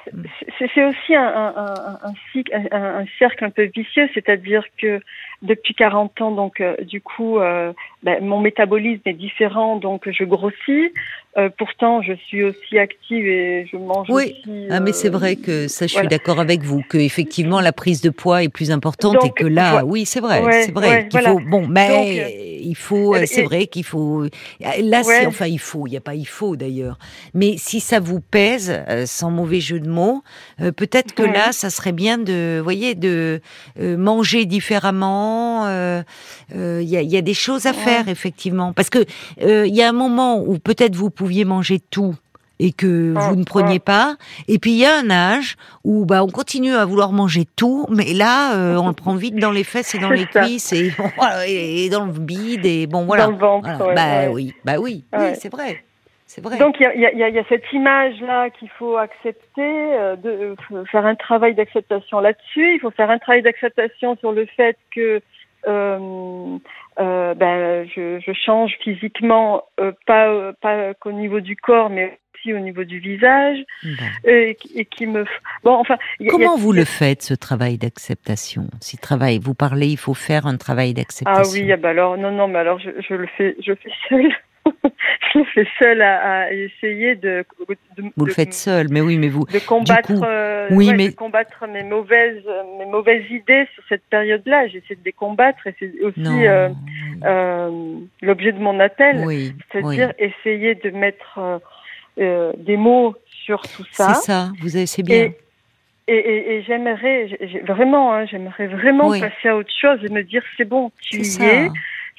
c'est 0.59 0.85
aussi 0.85 1.15
un, 1.15 1.23
un, 1.23 1.55
un, 1.57 2.09
un, 2.09 2.15
cycle, 2.33 2.53
un, 2.73 3.05
cercle 3.19 3.45
un 3.45 3.51
peu 3.51 3.71
vicieux, 3.75 4.09
c'est-à-dire 4.15 4.65
que 4.79 5.01
depuis 5.43 5.75
40 5.75 6.21
ans, 6.21 6.31
donc 6.33 6.61
euh, 6.61 6.77
du 6.83 7.01
coup, 7.01 7.39
euh, 7.39 7.73
ben, 8.03 8.23
mon 8.25 8.41
métabolisme 8.41 9.03
est 9.07 9.15
différent, 9.15 9.77
donc 9.77 10.09
je 10.11 10.25
grossis. 10.25 10.93
Euh, 11.39 11.49
pourtant, 11.57 12.03
je 12.03 12.13
suis 12.13 12.43
aussi 12.43 12.77
active 12.77 13.25
et 13.25 13.69
je 13.71 13.77
mange 13.77 14.09
oui. 14.11 14.35
aussi. 14.41 14.67
Ah, 14.69 14.81
mais 14.81 14.93
c'est 14.93 15.09
vrai 15.09 15.37
que 15.37 15.69
ça, 15.69 15.87
je 15.87 15.93
voilà. 15.93 16.09
suis 16.09 16.19
d'accord 16.19 16.41
avec 16.41 16.63
vous, 16.63 16.83
que 16.89 16.99
effectivement 16.99 17.61
la 17.61 17.73
prise 17.73 18.01
de 18.01 18.11
poids 18.11 18.43
est 18.43 18.49
plus 18.49 18.73
importante 18.73 19.15
donc, 19.15 19.27
et 19.27 19.31
que 19.31 19.47
là, 19.47 19.77
ouais. 19.77 19.83
oui, 19.85 20.07
c'est 20.07 20.19
vrai, 20.19 20.43
ouais, 20.43 20.65
c'est 20.65 20.73
vrai 20.73 20.89
ouais, 20.89 21.09
qu'il 21.09 21.21
voilà. 21.21 21.31
faut. 21.31 21.41
Bon, 21.49 21.69
mais 21.69 21.89
donc, 21.89 22.35
il 22.63 22.75
faut, 22.75 23.15
euh, 23.15 23.23
c'est 23.27 23.43
vrai 23.43 23.69
qu'il 23.69 23.85
faut. 23.85 24.25
Là, 24.61 25.05
c'est 25.05 25.27
enfin, 25.27 25.47
il 25.47 25.61
faut. 25.61 25.87
Il 25.87 25.91
n'y 25.91 25.97
a 25.97 26.01
pas 26.01 26.17
il 26.17 26.27
faut 26.27 26.57
d'ailleurs. 26.57 26.99
Mais 27.33 27.55
si 27.59 27.79
ça 27.79 28.01
vous 28.01 28.21
pèse, 28.21 28.83
euh, 28.89 29.07
sans 29.07 29.31
mauvais 29.31 29.61
jeu 29.61 29.79
de 29.79 29.89
mots, 29.89 30.23
euh, 30.61 30.73
peut-être 30.73 31.15
que 31.15 31.23
là, 31.23 31.53
ça 31.53 31.71
serait 31.71 31.93
bien 31.93 32.19
de, 32.19 32.61
voyez, 32.63 32.97
de 32.97 33.41
euh, 33.79 33.97
manger 33.97 34.47
différemment. 34.47 35.67
Il 36.53 36.83
y 36.83 36.97
a, 36.97 37.03
y, 37.03 37.17
a, 37.17 37.23
des 37.23 37.35
choses 37.35 37.67
à 37.67 37.73
faire 37.73 38.09
effectivement, 38.09 38.73
parce 38.73 38.91
que 38.91 39.05
il 39.41 39.75
y 39.75 39.83
a 39.83 39.89
un 39.89 39.93
moment 39.93 40.43
où 40.43 40.59
peut-être 40.59 40.97
vous 40.97 41.11
pouviez 41.21 41.45
manger 41.45 41.81
tout 41.91 42.15
et 42.59 42.73
que 42.73 43.13
vous 43.15 43.37
ne 43.37 43.45
preniez 43.45 43.79
pas. 43.79 44.17
Et 44.49 44.59
puis 44.59 44.73
il 44.73 44.79
y 44.79 44.87
a 44.87 44.97
un 44.97 45.11
âge 45.11 45.57
où 45.85 46.07
bah 46.07 46.23
on 46.25 46.29
continue 46.29 46.75
à 46.75 46.85
vouloir 46.87 47.13
manger 47.13 47.45
tout, 47.57 47.87
mais 47.91 48.15
là 48.15 48.55
euh, 48.55 48.77
on 48.77 48.89
le 48.89 48.95
prend 48.95 49.15
vite 49.15 49.37
dans 49.37 49.51
les 49.51 49.65
fesses 49.65 49.95
et 49.95 49.99
dans 49.99 50.11
les 50.21 50.27
ça. 50.33 50.45
cuisses 50.45 50.73
et, 50.73 50.93
et, 51.47 51.91
dans 51.91 52.07
le 52.07 52.13
bide 52.13 52.65
et 52.65 52.87
bon 52.87 53.05
voilà. 53.05 53.27
Dans 53.27 53.33
le 53.33 53.37
ventre. 53.37 53.69
Voilà. 53.77 53.87
Ouais, 53.87 53.95
bah 53.95 54.21
ouais. 54.21 54.35
oui, 54.35 54.55
bah 54.65 54.75
oui, 54.79 55.05
ouais. 55.13 55.31
oui 55.31 55.37
c'est 55.37 55.53
vrai. 55.53 55.83
Donc 56.39 56.77
il 56.79 57.01
y 57.01 57.39
a, 57.39 57.45
cette 57.49 57.73
image 57.73 58.21
là 58.21 58.51
qu'il 58.51 58.69
faut 58.71 58.97
accepter, 58.97 59.43
euh, 59.59 60.15
de 60.15 60.55
euh, 60.73 60.85
faire 60.85 61.05
un 61.05 61.17
travail 61.17 61.55
d'acceptation 61.55 62.21
là-dessus. 62.21 62.75
Il 62.75 62.81
faut 62.81 62.93
faire 62.93 63.11
un 63.11 63.19
travail 63.19 63.43
d'acceptation 63.43 64.17
sur 64.17 64.31
le 64.31 64.47
fait 64.47 64.77
que 64.95 65.21
euh, 65.67 66.59
euh, 66.99 67.35
ben, 67.35 67.89
je, 67.95 68.21
je, 68.21 68.33
change 68.33 68.77
physiquement, 68.83 69.65
euh, 69.79 69.93
pas, 70.07 70.53
pas 70.61 70.95
qu'au 70.95 71.13
niveau 71.13 71.41
du 71.41 71.57
corps, 71.57 71.91
mais 71.91 72.19
aussi 72.35 72.53
au 72.55 72.59
niveau 72.59 72.85
du 72.85 72.99
visage, 72.99 73.59
bon. 73.83 74.05
et, 74.25 74.57
et, 74.75 74.85
qui 74.85 75.07
me. 75.07 75.25
Bon, 75.63 75.73
enfin. 75.73 75.97
Comment 76.29 76.57
vous 76.57 76.73
le 76.73 76.85
faites 76.85 77.23
ce 77.23 77.35
travail 77.35 77.79
d'acceptation? 77.79 78.69
Si 78.81 78.99
travail, 78.99 79.39
vous 79.39 79.55
parlez, 79.55 79.89
il 79.89 79.99
faut 79.99 80.15
faire 80.15 80.47
un 80.47 80.57
travail 80.57 80.95
d'acceptation. 80.95 81.43
Ah 81.43 81.65
oui, 81.65 81.73
ah 81.73 81.77
bah 81.77 81.91
alors 81.91 82.17
non, 82.17 82.31
non, 82.31 82.49
mais 82.49 82.59
alors 82.59 82.79
je, 82.79 82.91
je 83.07 83.15
le 83.15 83.27
fais, 83.37 83.57
je 83.61 83.75
fais 83.75 83.91
seul. 84.09 84.33
Je 84.67 85.39
le 85.39 85.45
fais 85.45 85.67
seul 85.79 86.03
à, 86.03 86.43
à 86.43 86.53
essayer 86.53 87.15
de, 87.15 87.45
de, 87.97 88.05
Vous 88.17 88.25
le 88.27 88.33
faites 88.33 88.55
seul, 88.55 88.89
mais 88.91 89.01
oui, 89.01 89.19
mais 89.19 89.29
vous 89.29 89.45
de 89.47 89.59
combattre, 89.67 90.15
coup, 90.15 90.25
euh, 90.25 90.69
oui, 90.71 90.89
ouais, 90.89 90.97
mais 90.97 91.09
de 91.09 91.15
combattre 91.15 91.67
mes 91.67 91.83
mauvaises 91.83 92.43
mes 92.79 92.87
mauvaises 92.87 93.25
idées 93.31 93.67
sur 93.75 93.83
cette 93.89 94.05
période-là. 94.11 94.69
J'essaie 94.69 94.95
de 94.95 95.05
les 95.05 95.13
combattre 95.13 95.67
et 95.67 95.75
c'est 95.79 95.93
aussi 96.03 96.47
euh, 96.47 96.69
euh, 97.25 97.99
l'objet 98.23 98.53
de 98.53 98.59
mon 98.59 98.79
appel, 98.81 99.25
oui, 99.25 99.55
c'est-à-dire 99.71 100.13
oui. 100.19 100.27
essayer 100.27 100.75
de 100.75 100.91
mettre 100.91 101.61
des 102.17 102.77
mots 102.77 103.15
sur 103.45 103.63
tout 103.63 103.85
ça. 103.93 104.15
C'est 104.15 104.33
ça, 104.33 104.53
vous 104.61 104.77
avez 104.77 104.87
c'est 104.87 105.03
bien. 105.03 105.17
Et, 105.17 105.37
et, 106.09 106.17
et, 106.17 106.55
et 106.57 106.63
j'aimerais 106.63 107.39
vraiment, 107.67 108.13
hein, 108.13 108.27
j'aimerais 108.27 108.67
vraiment 108.67 109.09
oui. 109.09 109.21
passer 109.21 109.49
à 109.49 109.57
autre 109.57 109.73
chose 109.81 110.01
et 110.05 110.13
me 110.13 110.23
dire 110.23 110.43
c'est 110.57 110.65
bon, 110.65 110.91
tu 111.01 111.19
y 111.19 111.25
ça. 111.25 111.45
es 111.45 111.69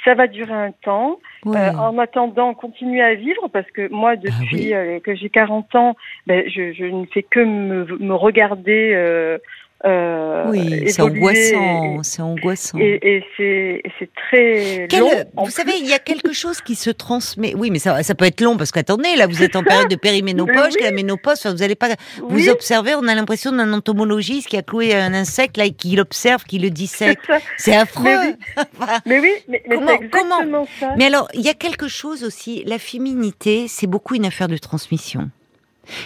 ça 0.03 0.15
va 0.15 0.27
durer 0.27 0.53
un 0.53 0.71
temps. 0.71 1.19
Oui. 1.45 1.57
Euh, 1.57 1.71
en 1.73 1.97
attendant, 1.97 2.53
continuer 2.53 3.01
à 3.01 3.15
vivre 3.15 3.47
parce 3.51 3.69
que 3.71 3.89
moi, 3.89 4.15
depuis 4.15 4.73
ah 4.73 4.81
oui. 4.81 4.95
euh, 4.95 4.99
que 4.99 5.15
j'ai 5.15 5.29
40 5.29 5.75
ans, 5.75 5.95
ben, 6.27 6.43
je, 6.47 6.73
je, 6.73 6.85
ne 6.85 7.05
fais 7.05 7.23
que 7.23 7.39
me, 7.39 7.85
me 7.99 8.13
regarder. 8.13 9.39
Euh, 9.83 10.43
oui, 10.47 10.91
c'est 10.91 11.01
angoissant, 11.01 12.03
c'est 12.03 12.21
angoissant. 12.21 12.77
Et, 12.79 12.99
et 13.01 13.23
c'est 13.97 14.09
très 14.15 14.87
Quel, 14.87 14.99
long. 14.99 15.09
Vous 15.37 15.49
savez, 15.49 15.73
il 15.79 15.87
y 15.87 15.93
a 15.93 15.99
quelque 15.99 16.33
chose 16.33 16.61
qui 16.61 16.75
se 16.75 16.91
transmet. 16.91 17.55
Oui, 17.55 17.71
mais 17.71 17.79
ça, 17.79 18.03
ça 18.03 18.13
peut 18.13 18.25
être 18.25 18.41
long 18.41 18.57
parce 18.57 18.71
qu'attendez, 18.71 19.15
là, 19.15 19.25
vous 19.25 19.41
êtes 19.41 19.55
en 19.55 19.63
période 19.63 19.89
de 19.89 19.95
périménopause, 20.01 20.75
oui. 20.75 20.83
la 20.83 20.91
ménopause, 20.91 21.39
enfin, 21.39 21.53
vous 21.53 21.63
allez 21.63 21.75
pas 21.75 21.89
oui. 22.21 22.43
vous 22.43 22.49
observer. 22.49 22.93
On 22.95 23.07
a 23.07 23.15
l'impression 23.15 23.51
d'un 23.51 23.73
entomologiste 23.73 24.49
qui 24.49 24.57
a 24.57 24.61
cloué 24.61 24.93
un 24.93 25.15
insecte 25.15 25.57
là 25.57 25.65
et 25.65 25.71
qui 25.71 25.95
l'observe, 25.95 26.43
qui 26.43 26.59
le 26.59 26.69
dissèque. 26.69 27.19
C'est 27.57 27.75
affreux. 27.75 28.03
Mais 28.03 28.17
oui, 28.17 28.35
mais, 29.05 29.19
oui, 29.19 29.31
mais, 29.47 29.63
mais 29.67 30.09
comment, 30.09 30.37
comment 30.41 30.67
ça. 30.79 30.93
Mais 30.97 31.05
alors, 31.05 31.27
il 31.33 31.41
y 31.41 31.49
a 31.49 31.55
quelque 31.55 31.87
chose 31.87 32.23
aussi. 32.23 32.63
La 32.67 32.77
féminité, 32.77 33.65
c'est 33.67 33.87
beaucoup 33.87 34.13
une 34.13 34.25
affaire 34.25 34.47
de 34.47 34.57
transmission. 34.57 35.31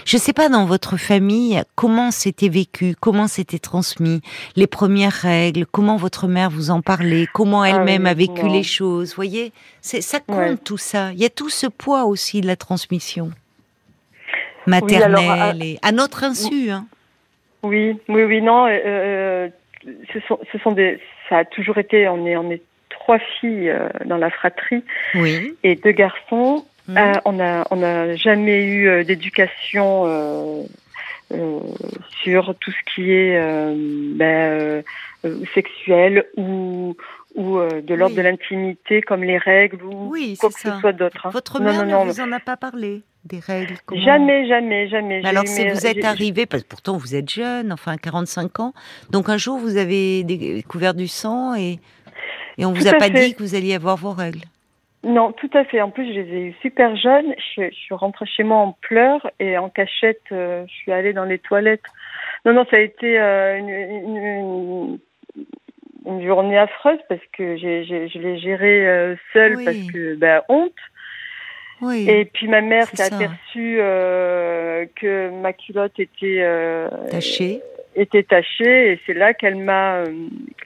Je 0.05 0.17
ne 0.17 0.21
sais 0.21 0.33
pas 0.33 0.49
dans 0.49 0.65
votre 0.65 0.97
famille 0.97 1.61
comment 1.75 2.11
c'était 2.11 2.49
vécu, 2.49 2.95
comment 2.99 3.27
c'était 3.27 3.59
transmis, 3.59 4.21
les 4.55 4.67
premières 4.67 5.11
règles, 5.11 5.65
comment 5.65 5.97
votre 5.97 6.27
mère 6.27 6.49
vous 6.49 6.71
en 6.71 6.81
parlait, 6.81 7.25
comment 7.33 7.63
elle-même 7.63 8.05
ah 8.07 8.13
oui, 8.15 8.27
a 8.29 8.33
vécu 8.33 8.47
les 8.47 8.63
choses. 8.63 9.15
Voyez, 9.15 9.51
c'est 9.81 10.01
ça 10.01 10.19
compte 10.19 10.37
ouais. 10.37 10.57
tout 10.57 10.77
ça. 10.77 11.11
Il 11.11 11.19
y 11.19 11.25
a 11.25 11.29
tout 11.29 11.49
ce 11.49 11.67
poids 11.67 12.05
aussi 12.05 12.41
de 12.41 12.47
la 12.47 12.55
transmission 12.55 13.31
maternelle 14.65 15.15
oui, 15.17 15.25
alors, 15.25 15.41
à, 15.41 15.55
et 15.55 15.79
à 15.81 15.91
notre 15.91 16.23
insu. 16.23 16.69
Hein. 16.69 16.85
Oui, 17.63 17.97
oui, 18.09 18.23
oui, 18.23 18.41
non. 18.41 18.67
Euh, 18.67 19.49
ce 20.13 20.19
sont, 20.27 20.39
ce 20.51 20.57
sont 20.59 20.71
des. 20.71 20.99
Ça 21.29 21.39
a 21.39 21.45
toujours 21.45 21.77
été. 21.77 22.07
On 22.07 22.25
est, 22.25 22.37
on 22.37 22.49
est 22.51 22.61
trois 22.89 23.19
filles 23.39 23.69
euh, 23.69 23.89
dans 24.05 24.17
la 24.17 24.29
fratrie 24.29 24.83
oui. 25.15 25.55
et 25.63 25.75
deux 25.75 25.91
garçons. 25.91 26.65
Mmh. 26.87 26.97
Euh, 26.97 27.13
on 27.25 27.39
a 27.39 27.65
on 27.71 27.77
n'a 27.77 28.15
jamais 28.15 28.63
eu 28.63 28.87
euh, 28.87 29.03
d'éducation 29.03 30.03
euh, 30.05 30.63
euh, 31.33 31.59
sur 32.23 32.53
tout 32.59 32.71
ce 32.71 32.93
qui 32.93 33.11
est 33.11 33.39
ben, 34.15 34.83
sexuel 35.53 36.25
ou 36.37 36.95
ou 37.35 37.59
euh, 37.59 37.81
de 37.81 37.93
l'ordre 37.93 38.15
de 38.15 38.21
l'intimité 38.21 39.01
comme 39.01 39.23
les 39.23 39.37
règles 39.37 39.83
ou 39.83 40.15
quoi 40.39 40.49
que 40.49 40.59
ce 40.59 40.71
soit 40.79 40.93
d'autre. 40.93 41.25
Hein. 41.25 41.29
Votre 41.31 41.59
mère 41.59 41.85
ne 41.85 42.11
vous 42.11 42.21
en 42.21 42.31
a 42.31 42.39
pas 42.39 42.57
parlé 42.57 43.03
des 43.25 43.39
règles 43.39 43.75
Jamais, 43.91 44.47
jamais, 44.47 44.87
jamais. 44.87 45.25
alors, 45.25 45.47
si 45.47 45.67
vous 45.67 45.85
êtes 45.85 46.05
arrivé, 46.05 46.45
parce 46.45 46.63
que 46.63 46.67
pourtant 46.67 46.97
vous 46.97 47.15
êtes 47.15 47.29
jeune, 47.29 47.73
enfin 47.73 47.97
45 47.97 48.59
ans, 48.59 48.73
donc 49.09 49.29
un 49.29 49.37
jour 49.37 49.57
vous 49.57 49.77
avez 49.77 50.23
découvert 50.23 50.93
du 50.93 51.07
sang 51.07 51.55
et, 51.55 51.79
et 52.57 52.65
on 52.65 52.71
vous 52.71 52.87
a 52.87 52.93
pas 52.93 53.09
dit 53.09 53.35
que 53.35 53.43
vous 53.43 53.55
alliez 53.55 53.75
avoir 53.75 53.97
vos 53.97 54.11
règles 54.11 54.41
non, 55.05 55.31
tout 55.33 55.51
à 55.53 55.63
fait. 55.65 55.81
En 55.81 55.91
plus, 55.91 56.07
je 56.07 56.19
les 56.19 56.35
ai 56.35 56.41
eues 56.47 56.55
super 56.63 56.95
jeunes. 56.95 57.35
Je, 57.55 57.69
suis 57.69 57.93
rentrée 57.93 58.25
chez 58.25 58.43
moi 58.43 58.57
en 58.57 58.71
pleurs 58.81 59.29
et 59.39 59.55
en 59.55 59.69
cachette. 59.69 60.23
Euh, 60.31 60.65
je 60.67 60.73
suis 60.73 60.91
allée 60.91 61.13
dans 61.13 61.25
les 61.25 61.37
toilettes. 61.37 61.83
Non, 62.43 62.53
non, 62.53 62.65
ça 62.71 62.77
a 62.77 62.79
été 62.79 63.19
euh, 63.19 63.57
une, 63.59 64.99
une, 66.07 66.25
journée 66.25 66.57
affreuse 66.57 66.97
parce 67.07 67.21
que 67.37 67.55
j'ai, 67.55 67.85
je 67.85 68.17
l'ai 68.17 68.39
gérée 68.39 68.87
euh, 68.87 69.15
seule 69.31 69.63
parce 69.63 69.77
que, 69.93 70.15
ben, 70.15 70.41
honte. 70.49 70.73
Oui, 71.81 72.09
et 72.09 72.25
puis 72.25 72.47
ma 72.47 72.61
mère 72.61 72.87
s'est 72.87 73.13
aperçue 73.13 73.77
que 74.95 75.29
ma 75.41 75.51
culotte 75.51 75.99
était 75.99 76.41
tachée 77.11 77.61
était 77.97 78.23
tachée 78.23 78.93
et 78.93 78.99
c'est 79.05 79.13
là 79.13 79.33
qu'elle 79.33 79.57
m'a 79.57 80.03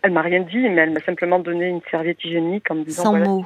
elle 0.03 0.11
m'a 0.11 0.21
rien 0.21 0.41
dit 0.41 0.69
mais 0.69 0.81
elle 0.81 0.91
m'a 0.91 0.99
simplement 1.01 1.39
donné 1.39 1.67
une 1.67 1.81
serviette 1.89 2.23
hygiénique 2.23 2.69
en 2.69 2.75
me 2.75 2.83
disant 2.83 3.03
sans 3.03 3.17
mots 3.17 3.45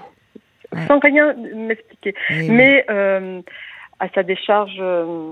sans 0.88 1.00
rien 1.00 1.34
m'expliquer. 1.56 2.14
Mais 2.30 2.86
euh, 2.90 3.42
à 4.00 4.08
sa 4.14 4.24
décharge. 4.24 4.78
Euh, 4.80 5.32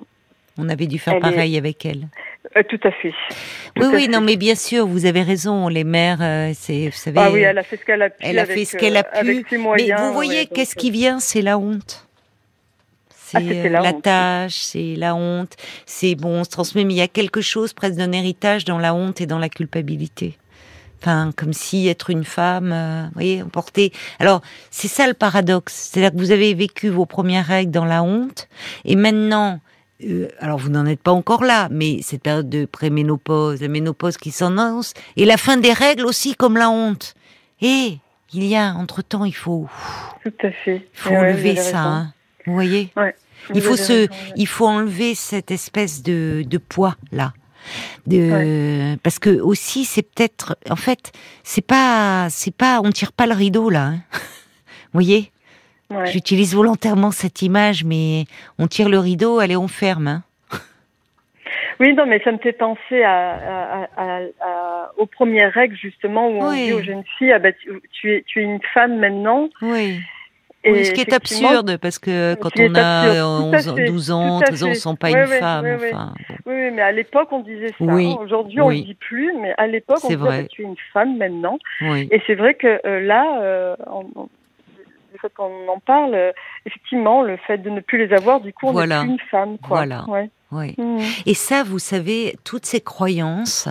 on 0.58 0.70
avait 0.70 0.88
dû 0.88 1.00
faire 1.00 1.20
pareil 1.20 1.58
avec 1.58 1.86
elle. 1.86 2.08
Euh, 2.58 2.64
tout 2.64 2.80
à 2.84 2.92
fait. 2.92 3.14
oui, 3.78 3.86
oui, 3.94 4.08
non, 4.10 4.22
mais 4.22 4.36
bien 4.36 4.56
sûr, 4.56 4.86
vous 4.86 5.06
avez 5.06 5.22
raison. 5.22 5.68
Les 5.70 5.84
mères, 5.84 6.20
c'est, 6.54 6.88
vous 6.88 6.92
savez. 6.92 7.20
Ah 7.20 7.32
oui, 7.32 7.42
elle 7.42 7.58
a 7.58 7.64
fait 7.64 7.78
ce 7.78 7.86
qu'elle 7.86 8.02
a 8.02 8.10
pu. 8.10 8.18
Elle 8.20 8.40
a 8.40 8.46
fait 8.46 8.66
ce 8.66 8.78
qu'elle 8.78 8.98
a 8.98 9.04
pu. 9.04 9.46
mais 9.52 9.92
vous 9.98 10.14
voyez, 10.14 10.46
qu'est-ce 10.48 10.76
qui 10.76 10.92
vient? 10.92 11.20
C'est 11.20 11.42
la 11.42 11.58
honte. 11.58 12.08
C'est 13.10 13.66
ah, 13.66 13.70
la, 13.70 13.80
la 13.80 13.94
tâche, 13.94 14.56
c'est 14.56 14.96
la 14.98 15.16
honte. 15.16 15.56
C'est 15.86 16.16
bon, 16.16 16.42
on 16.42 16.44
se 16.44 16.50
transmet, 16.50 16.84
mais 16.84 16.96
il 16.96 16.98
y 16.98 17.02
a 17.02 17.08
quelque 17.08 17.40
chose 17.40 17.72
presque 17.72 17.96
d'un 17.96 18.12
héritage 18.12 18.66
dans 18.66 18.78
la 18.78 18.94
honte 18.94 19.22
et 19.22 19.26
dans 19.26 19.40
la 19.40 19.48
culpabilité. 19.48 20.36
Enfin, 21.02 21.32
comme 21.36 21.52
si 21.52 21.88
être 21.88 22.12
une 22.12 22.24
femme, 22.24 22.72
euh, 22.72 23.06
vous 23.06 23.14
voyez, 23.14 23.42
emporter. 23.42 23.92
Alors, 24.20 24.42
c'est 24.70 24.88
ça 24.88 25.08
le 25.08 25.16
paradoxe. 25.16 25.74
C'est-à-dire 25.74 26.12
que 26.12 26.18
vous 26.18 26.32
avez 26.32 26.54
vécu 26.54 26.90
vos 26.90 27.08
premières 27.08 27.48
règles 27.48 27.72
dans 27.72 27.86
la 27.86 28.04
honte, 28.04 28.48
et 28.86 28.96
maintenant, 28.96 29.60
euh, 30.06 30.28
alors 30.40 30.60
vous 30.60 30.70
n'en 30.70 30.86
êtes 30.86 31.02
pas 31.02 31.12
encore 31.12 31.44
là, 31.44 31.70
mais 31.72 32.04
cette 32.04 32.22
période 32.22 32.50
de 32.50 32.66
préménopause, 32.66 33.62
la 33.62 33.68
ménopause 33.68 34.18
qui 34.18 34.30
s'annonce, 34.30 34.94
et 35.18 35.26
la 35.26 35.38
fin 35.38 35.58
des 35.58 35.74
règles 35.74 36.06
aussi 36.06 36.36
comme 36.36 36.56
la 36.56 36.70
honte. 36.70 37.16
Et 37.62 37.98
il 38.34 38.44
y 38.46 38.56
a, 38.56 38.74
entre-temps, 38.74 39.26
il 39.26 39.36
faut... 39.36 39.68
Tout 40.24 40.34
à 40.44 40.52
fait. 40.52 40.88
Il 40.94 41.00
faut 41.00 41.16
enlever 41.16 41.56
ça, 41.56 41.82
hein. 41.82 42.14
vous 42.46 42.54
voyez 42.54 42.92
ouais, 42.96 43.16
il 43.56 43.62
faut 43.62 43.76
se, 43.76 44.08
il 44.36 44.48
faut 44.48 44.68
enlever 44.68 45.16
cette 45.16 45.50
espèce 45.50 46.04
de, 46.04 46.44
de 46.46 46.58
poids 46.60 46.96
là 47.12 47.34
de 48.08 48.96
parce 49.04 49.20
que 49.20 49.40
aussi 49.40 49.86
c'est 49.86 50.04
peut-être 50.04 50.58
en 50.70 50.76
fait 50.76 51.12
c'est 51.44 51.66
pas 51.66 52.28
c'est 52.30 52.56
pas 52.56 52.82
on 52.84 52.92
tire 52.92 53.12
pas 53.12 53.28
le 53.28 53.34
rideau 53.34 53.70
là 53.70 53.86
hein. 53.86 54.00
vous 54.14 54.20
voyez? 55.02 55.32
J'utilise 56.06 56.56
volontairement 56.56 57.12
cette 57.12 57.42
image 57.42 57.84
mais 57.84 58.24
on 58.58 58.68
tire 58.68 58.88
le 58.88 58.98
rideau 58.98 59.40
allez 59.40 59.58
on 59.58 59.68
ferme 59.68 60.08
hein. 60.08 60.24
oui 61.82 61.94
non 61.94 62.06
mais 62.06 62.22
ça 62.24 62.32
me 62.32 62.38
fait 62.38 62.54
penser 62.54 63.04
à, 63.04 63.90
aux 64.98 65.06
premières 65.06 65.52
règles 65.52 65.76
justement 65.76 66.30
où 66.30 66.42
on 66.42 66.54
dit 66.54 66.72
aux 66.74 66.82
jeunes 66.82 67.04
filles 67.18 67.34
ah 67.34 67.40
bah, 67.40 67.50
tu, 67.52 68.16
es 68.16 68.24
tu 68.26 68.40
es 68.40 68.44
une 68.44 68.62
femme 68.74 69.00
maintenant. 69.00 69.50
Oui 69.62 70.00
oui, 70.66 70.86
ce 70.86 70.92
qui 70.92 71.02
est 71.02 71.14
absurde, 71.14 71.78
parce 71.78 71.98
que 72.00 72.36
quand 72.36 72.52
on 72.60 72.76
a 72.76 73.26
11, 73.26 73.76
12 73.88 74.12
ans, 74.12 74.40
13 74.42 74.64
ans, 74.64 74.68
on 74.68 74.70
ne 74.70 74.74
sent 74.76 74.96
pas 75.00 75.10
une 75.10 75.28
femme. 75.28 75.66
enfin, 75.76 76.14
Oui, 76.46 76.72
mais 76.72 76.82
à 76.82 76.92
l'époque, 76.92 77.30
on 77.32 77.40
disait 77.40 77.74
ça. 77.78 77.86
Aujourd'hui, 77.86 78.62
on 78.62 78.70
ne 78.70 78.76
le 78.76 78.82
dit 78.82 78.94
plus, 78.96 79.34
mais 79.42 79.54
à 79.58 79.68
l'époque, 79.68 80.00
on 80.04 80.08
disait 80.08 80.44
que 80.44 80.50
tu 80.50 80.62
es 80.62 80.66
une 80.66 80.76
femme 80.94 81.18
maintenant. 81.18 81.58
Et 81.82 82.22
c'est 82.28 82.36
vrai 82.36 82.54
que 82.56 82.80
euh, 82.86 83.00
là, 83.02 83.42
euh, 83.42 83.76
le 85.14 85.20
fait 85.20 85.34
qu'on 85.34 85.68
en 85.68 85.80
parle, 85.80 86.14
euh, 86.16 86.32
effectivement, 86.66 87.22
le 87.24 87.38
fait 87.38 87.58
de 87.58 87.70
ne 87.70 87.80
plus 87.82 87.98
les 88.06 88.14
avoir, 88.14 88.40
du 88.42 88.54
coup, 88.54 88.68
on 88.68 88.74
n'est 88.86 89.00
plus 89.00 89.10
une 89.10 89.20
femme. 89.30 89.58
Quoi. 89.58 89.78
Voilà. 89.78 90.06
Oui. 90.52 90.76
Mmh. 90.78 91.00
Et 91.26 91.34
ça, 91.34 91.64
vous 91.64 91.80
savez, 91.80 92.38
toutes 92.44 92.66
ces 92.66 92.82
croyances 92.82 93.68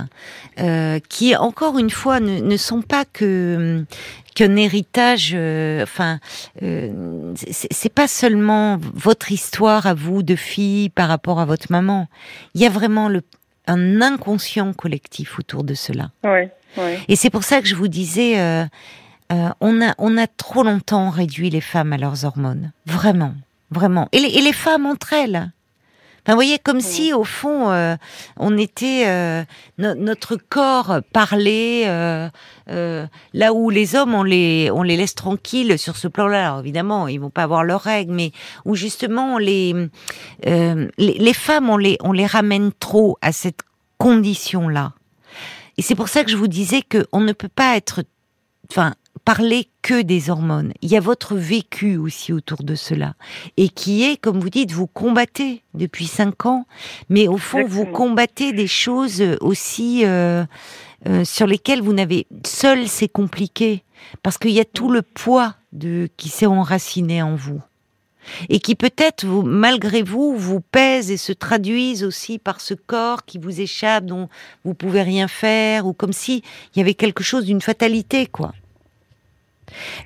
euh, 0.58 0.98
qui, 1.08 1.36
encore 1.36 1.78
une 1.78 1.90
fois, 1.90 2.20
ne, 2.20 2.40
ne 2.40 2.56
sont 2.56 2.82
pas 2.82 3.04
que 3.04 3.84
qu'un 4.34 4.56
héritage. 4.56 5.32
Euh, 5.34 5.82
enfin, 5.82 6.20
euh, 6.62 7.34
c'est 7.50 7.92
pas 7.92 8.08
seulement 8.08 8.78
votre 8.94 9.32
histoire 9.32 9.86
à 9.86 9.94
vous 9.94 10.22
de 10.22 10.36
fille 10.36 10.88
par 10.88 11.08
rapport 11.08 11.40
à 11.40 11.44
votre 11.44 11.66
maman. 11.70 12.08
Il 12.54 12.62
y 12.62 12.66
a 12.66 12.70
vraiment 12.70 13.08
le, 13.08 13.22
un 13.66 14.00
inconscient 14.00 14.72
collectif 14.72 15.38
autour 15.38 15.64
de 15.64 15.74
cela. 15.74 16.10
Oui. 16.24 16.48
Et 17.08 17.16
c'est 17.16 17.30
pour 17.30 17.44
ça 17.44 17.60
que 17.60 17.66
je 17.66 17.74
vous 17.74 17.88
disais, 17.88 18.38
euh, 18.40 18.64
euh, 19.32 19.48
on 19.60 19.82
a 19.82 19.94
on 19.98 20.16
a 20.16 20.26
trop 20.26 20.62
longtemps 20.62 21.10
réduit 21.10 21.50
les 21.50 21.60
femmes 21.60 21.92
à 21.92 21.98
leurs 21.98 22.24
hormones. 22.24 22.72
Vraiment, 22.86 23.34
vraiment. 23.70 24.08
Et 24.12 24.20
les, 24.20 24.28
et 24.28 24.40
les 24.40 24.52
femmes 24.52 24.86
entre 24.86 25.12
elles 25.12 25.50
vous 26.26 26.34
voyez, 26.34 26.58
comme 26.58 26.80
si 26.80 27.12
au 27.12 27.24
fond, 27.24 27.70
euh, 27.70 27.96
on 28.36 28.56
était 28.56 29.04
euh, 29.06 29.42
notre 29.78 30.36
corps 30.36 31.00
parlait 31.12 31.84
euh, 31.88 32.28
là 33.32 33.52
où 33.52 33.70
les 33.70 33.96
hommes 33.96 34.14
on 34.14 34.22
les 34.22 34.70
on 34.72 34.82
les 34.82 34.96
laisse 34.96 35.14
tranquilles 35.14 35.78
sur 35.78 35.96
ce 35.96 36.08
plan-là. 36.08 36.46
Alors 36.46 36.60
évidemment, 36.60 37.08
ils 37.08 37.18
vont 37.18 37.30
pas 37.30 37.42
avoir 37.42 37.64
leurs 37.64 37.82
règles, 37.82 38.12
mais 38.12 38.32
où 38.64 38.74
justement 38.74 39.38
les, 39.38 39.74
les 40.44 40.88
les 40.96 41.34
femmes 41.34 41.70
on 41.70 41.76
les 41.76 41.96
on 42.00 42.12
les 42.12 42.26
ramène 42.26 42.72
trop 42.78 43.18
à 43.22 43.32
cette 43.32 43.60
condition-là. 43.98 44.92
Et 45.76 45.82
c'est 45.82 45.94
pour 45.94 46.08
ça 46.08 46.24
que 46.24 46.30
je 46.30 46.36
vous 46.36 46.48
disais 46.48 46.82
que 46.82 47.06
on 47.12 47.20
ne 47.20 47.32
peut 47.32 47.48
pas 47.48 47.76
être, 47.76 48.02
enfin, 48.70 48.94
parler 49.24 49.68
que 49.82 50.02
des 50.02 50.30
hormones. 50.30 50.72
Il 50.82 50.90
y 50.90 50.96
a 50.96 51.00
votre 51.00 51.34
vécu 51.34 51.96
aussi 51.96 52.32
autour 52.32 52.62
de 52.62 52.74
cela. 52.74 53.14
Et 53.56 53.68
qui 53.68 54.04
est, 54.04 54.16
comme 54.16 54.40
vous 54.40 54.50
dites, 54.50 54.72
vous 54.72 54.86
combattez 54.86 55.62
depuis 55.74 56.06
cinq 56.06 56.46
ans, 56.46 56.66
mais 57.08 57.28
au 57.28 57.36
fond, 57.36 57.64
vous 57.66 57.86
combattez 57.86 58.52
des 58.52 58.66
choses 58.66 59.22
aussi 59.40 60.04
euh, 60.04 60.44
euh, 61.08 61.24
sur 61.24 61.46
lesquelles 61.46 61.82
vous 61.82 61.92
n'avez... 61.92 62.26
Seul, 62.46 62.88
c'est 62.88 63.08
compliqué, 63.08 63.84
parce 64.22 64.38
qu'il 64.38 64.52
y 64.52 64.60
a 64.60 64.64
tout 64.64 64.90
le 64.90 65.02
poids 65.02 65.54
de 65.72 66.08
qui 66.16 66.28
s'est 66.28 66.46
enraciné 66.46 67.22
en 67.22 67.36
vous. 67.36 67.60
Et 68.48 68.60
qui 68.60 68.74
peut-être, 68.74 69.24
vous, 69.24 69.42
malgré 69.42 70.02
vous, 70.02 70.36
vous 70.36 70.60
pèse 70.60 71.10
et 71.10 71.16
se 71.16 71.32
traduisent 71.32 72.04
aussi 72.04 72.38
par 72.38 72.60
ce 72.60 72.74
corps 72.74 73.24
qui 73.24 73.38
vous 73.38 73.60
échappe, 73.60 74.04
dont 74.04 74.28
vous 74.64 74.74
pouvez 74.74 75.02
rien 75.02 75.26
faire, 75.26 75.86
ou 75.86 75.92
comme 75.92 76.12
si 76.12 76.42
il 76.74 76.78
y 76.78 76.82
avait 76.82 76.94
quelque 76.94 77.22
chose 77.22 77.46
d'une 77.46 77.62
fatalité, 77.62 78.26
quoi. 78.26 78.52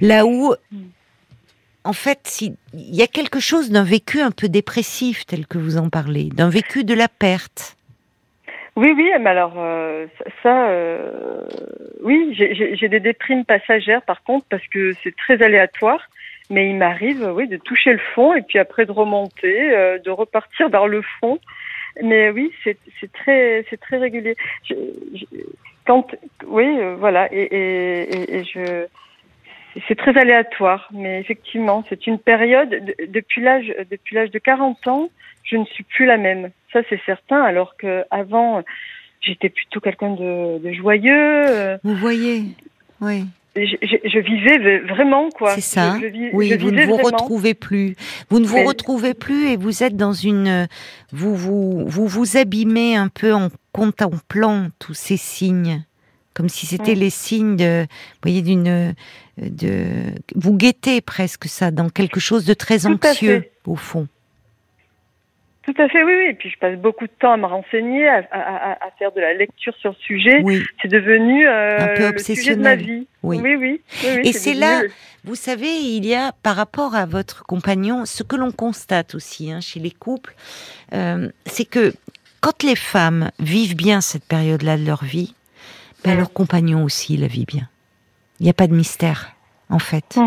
Là 0.01 0.27
où, 0.27 0.55
en 1.85 1.93
fait, 1.93 2.41
il 2.41 2.57
y 2.73 3.03
a 3.03 3.07
quelque 3.07 3.41
chose 3.41 3.71
d'un 3.71 3.85
vécu 3.85 4.21
un 4.21 4.31
peu 4.31 4.49
dépressif, 4.49 5.27
tel 5.27 5.47
que 5.47 5.59
vous 5.59 5.77
en 5.77 5.91
parlez, 5.91 6.31
d'un 6.33 6.49
vécu 6.49 6.85
de 6.85 6.95
la 6.95 7.09
perte. 7.09 7.77
Oui, 8.77 8.93
oui, 8.97 9.11
mais 9.21 9.31
alors 9.31 9.55
euh, 9.57 10.07
ça, 10.43 10.69
euh, 10.69 11.47
oui, 12.03 12.35
j'ai 12.35 12.89
des 12.89 12.99
déprimes 12.99 13.45
passagères 13.45 14.03
par 14.03 14.25
contre 14.25 14.47
parce 14.51 14.67
que 14.67 14.93
c'est 15.05 15.15
très 15.15 15.41
aléatoire, 15.43 16.01
mais 16.51 16.71
il 16.71 16.77
m'arrive, 16.77 17.31
oui, 17.35 17.47
de 17.47 17.57
toucher 17.57 17.93
le 17.93 18.01
fond 18.15 18.35
et 18.35 18.43
puis 18.43 18.59
après 18.59 18.85
de 18.85 18.91
remonter, 18.91 19.73
euh, 19.77 19.99
de 19.99 20.11
repartir 20.11 20.71
vers 20.71 20.89
le 20.89 21.03
fond. 21.21 21.39
Mais 22.03 22.31
oui, 22.31 22.53
c'est 22.65 22.77
très, 23.13 23.65
c'est 23.71 23.81
très 23.81 23.99
régulier. 23.99 24.35
quand, 25.87 26.13
oui, 26.49 26.77
voilà, 26.99 27.33
et, 27.33 27.43
et, 27.43 28.37
et 28.39 28.45
je 28.45 28.87
c'est 29.89 29.97
très 29.97 30.17
aléatoire, 30.17 30.89
mais 30.93 31.21
effectivement, 31.21 31.85
c'est 31.89 32.07
une 32.07 32.19
période 32.19 32.71
depuis 33.09 33.43
l'âge 33.43 33.73
depuis 33.91 34.15
l'âge 34.15 34.31
de 34.31 34.39
40 34.39 34.87
ans, 34.89 35.09
je 35.43 35.57
ne 35.57 35.65
suis 35.65 35.85
plus 35.85 36.07
la 36.07 36.17
même. 36.17 36.51
Ça 36.73 36.81
c'est 36.89 37.01
certain 37.05 37.43
alors 37.43 37.77
que 37.77 38.05
avant 38.11 38.63
j'étais 39.21 39.49
plutôt 39.49 39.81
quelqu'un 39.81 40.15
de, 40.15 40.73
joyeux. 40.73 41.79
Vous 41.83 41.97
voyez. 41.97 42.45
Oui. 43.01 43.25
Je, 43.57 44.19
vivais 44.19 44.81
vraiment 44.81 45.31
quoi. 45.31 45.55
C'est 45.55 45.61
ça. 45.61 45.97
oui, 46.33 46.57
vous 46.57 46.73
ne 46.73 46.85
vous 46.85 46.97
retrouvez 46.97 47.55
plus. 47.55 47.95
Vous 48.29 48.41
ne 48.41 48.47
vous 48.47 48.65
retrouvez 48.65 49.15
plus 49.15 49.49
et 49.49 49.57
vous 49.57 49.85
êtes 49.85 49.97
dans 49.97 50.13
une. 50.13 50.67
Vous 51.13 51.37
vous 51.37 51.85
vous 51.87 52.07
vous 52.09 52.37
abîmez 52.37 52.97
un 52.97 53.09
peu 53.09 53.33
en 53.33 53.49
contemplant 53.73 54.69
tous 54.81 54.95
ces 54.95 55.17
signes 55.17 55.85
comme 56.35 56.49
si 56.49 56.67
c'était 56.67 56.95
les 56.95 57.11
signes 57.11 57.57
de, 57.57 57.83
vous 57.83 58.19
voyez, 58.23 58.43
d'une, 58.43 58.95
de, 59.39 59.85
vous 60.35 60.57
guettez 60.57 61.01
presque 61.01 61.47
ça 61.47 61.71
dans 61.71 61.89
quelque 61.89 62.21
chose 62.21 62.45
de 62.45 62.55
très 62.55 62.87
anxieux 62.87 63.45
au 63.67 63.77
fond. 63.77 64.09
Tout 65.63 65.75
à 65.79 65.89
fait, 65.89 66.03
oui, 66.05 66.13
oui. 66.15 66.27
Et 66.31 66.35
puis 66.35 66.51
je 66.51 66.59
passe 66.59 66.77
beaucoup 66.77 67.07
de 67.07 67.13
temps 67.19 67.33
à 67.33 67.37
me 67.39 67.47
renseigner, 67.47 68.07
à, 68.07 68.23
à, 68.31 68.73
à 68.87 68.91
faire 68.99 69.13
de 69.13 69.21
la 69.21 69.33
lecture 69.33 69.75
sur 69.81 69.91
le 69.91 69.97
sujet. 69.97 70.43
Oui. 70.43 70.63
C'est 70.83 70.89
devenu 70.89 71.49
Un 71.49 71.95
peu 71.97 72.03
euh, 72.03 72.13
le 72.13 72.19
sujet 72.19 72.55
de 72.55 72.63
ma 72.63 72.77
vie. 72.77 73.07
Oui. 73.23 73.41
oui, 73.43 73.57
oui. 73.57 73.81
oui, 74.03 74.09
oui, 74.17 74.29
Et 74.29 74.33
c'est 74.33 74.51
devenu 74.51 74.61
là, 74.61 74.83
vous 75.25 75.37
savez, 75.37 75.71
il 75.71 76.05
y 76.05 76.15
a 76.15 76.33
par 76.43 76.57
rapport 76.57 76.95
à 76.95 77.07
votre 77.07 77.45
compagnon, 77.45 78.05
ce 78.05 78.23
que 78.23 78.37
l'on 78.37 78.53
constate 78.53 79.15
aussi 79.15 79.51
hein, 79.51 79.61
chez 79.63 79.81
les 79.81 79.91
couples, 79.91 80.35
euh, 80.93 81.31
c'est 81.47 81.65
que 81.65 81.95
quand 82.43 82.63
les 82.63 82.77
femmes 82.77 83.31
vivent 83.39 83.75
bien 83.75 84.03
cette 84.03 84.25
période-là 84.25 84.77
de 84.77 84.85
leur 84.85 85.03
vie, 85.03 85.35
ben, 86.05 86.15
Mm. 86.15 86.19
leur 86.19 86.33
compagnon 86.33 86.85
aussi 86.85 87.17
la 87.17 87.27
vit 87.27 87.47
bien. 87.47 87.69
Il 88.41 88.45
n'y 88.45 88.51
a 88.51 88.55
pas 88.55 88.67
de 88.67 88.75
mystère, 88.75 89.33
en 89.71 89.79
fait. 89.79 90.19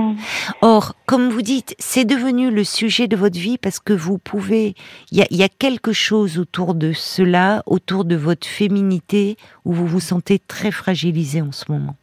Or, 0.62 0.96
comme 1.06 1.30
vous 1.30 1.42
dites, 1.42 1.76
c'est 1.78 2.06
devenu 2.06 2.50
le 2.52 2.64
sujet 2.64 3.08
de 3.08 3.16
votre 3.16 3.38
vie 3.38 3.58
parce 3.58 3.80
que 3.80 3.94
vous 3.94 4.18
pouvez. 4.18 4.76
Il 5.12 5.18
y 5.18 5.22
a, 5.22 5.28
il 5.30 5.38
y 5.38 5.44
a 5.44 5.50
quelque 5.50 5.94
chose 5.94 6.40
autour 6.40 6.74
de 6.74 6.94
cela, 6.94 7.64
autour 7.66 8.06
de 8.06 8.16
votre 8.16 8.48
féminité, 8.48 9.38
où 9.66 9.74
vous 9.74 9.86
vous 9.88 10.00
sentez 10.00 10.40
très 10.40 10.72
fragilisé 10.72 11.42
en 11.42 11.52
ce 11.52 11.66
moment. 11.72 11.96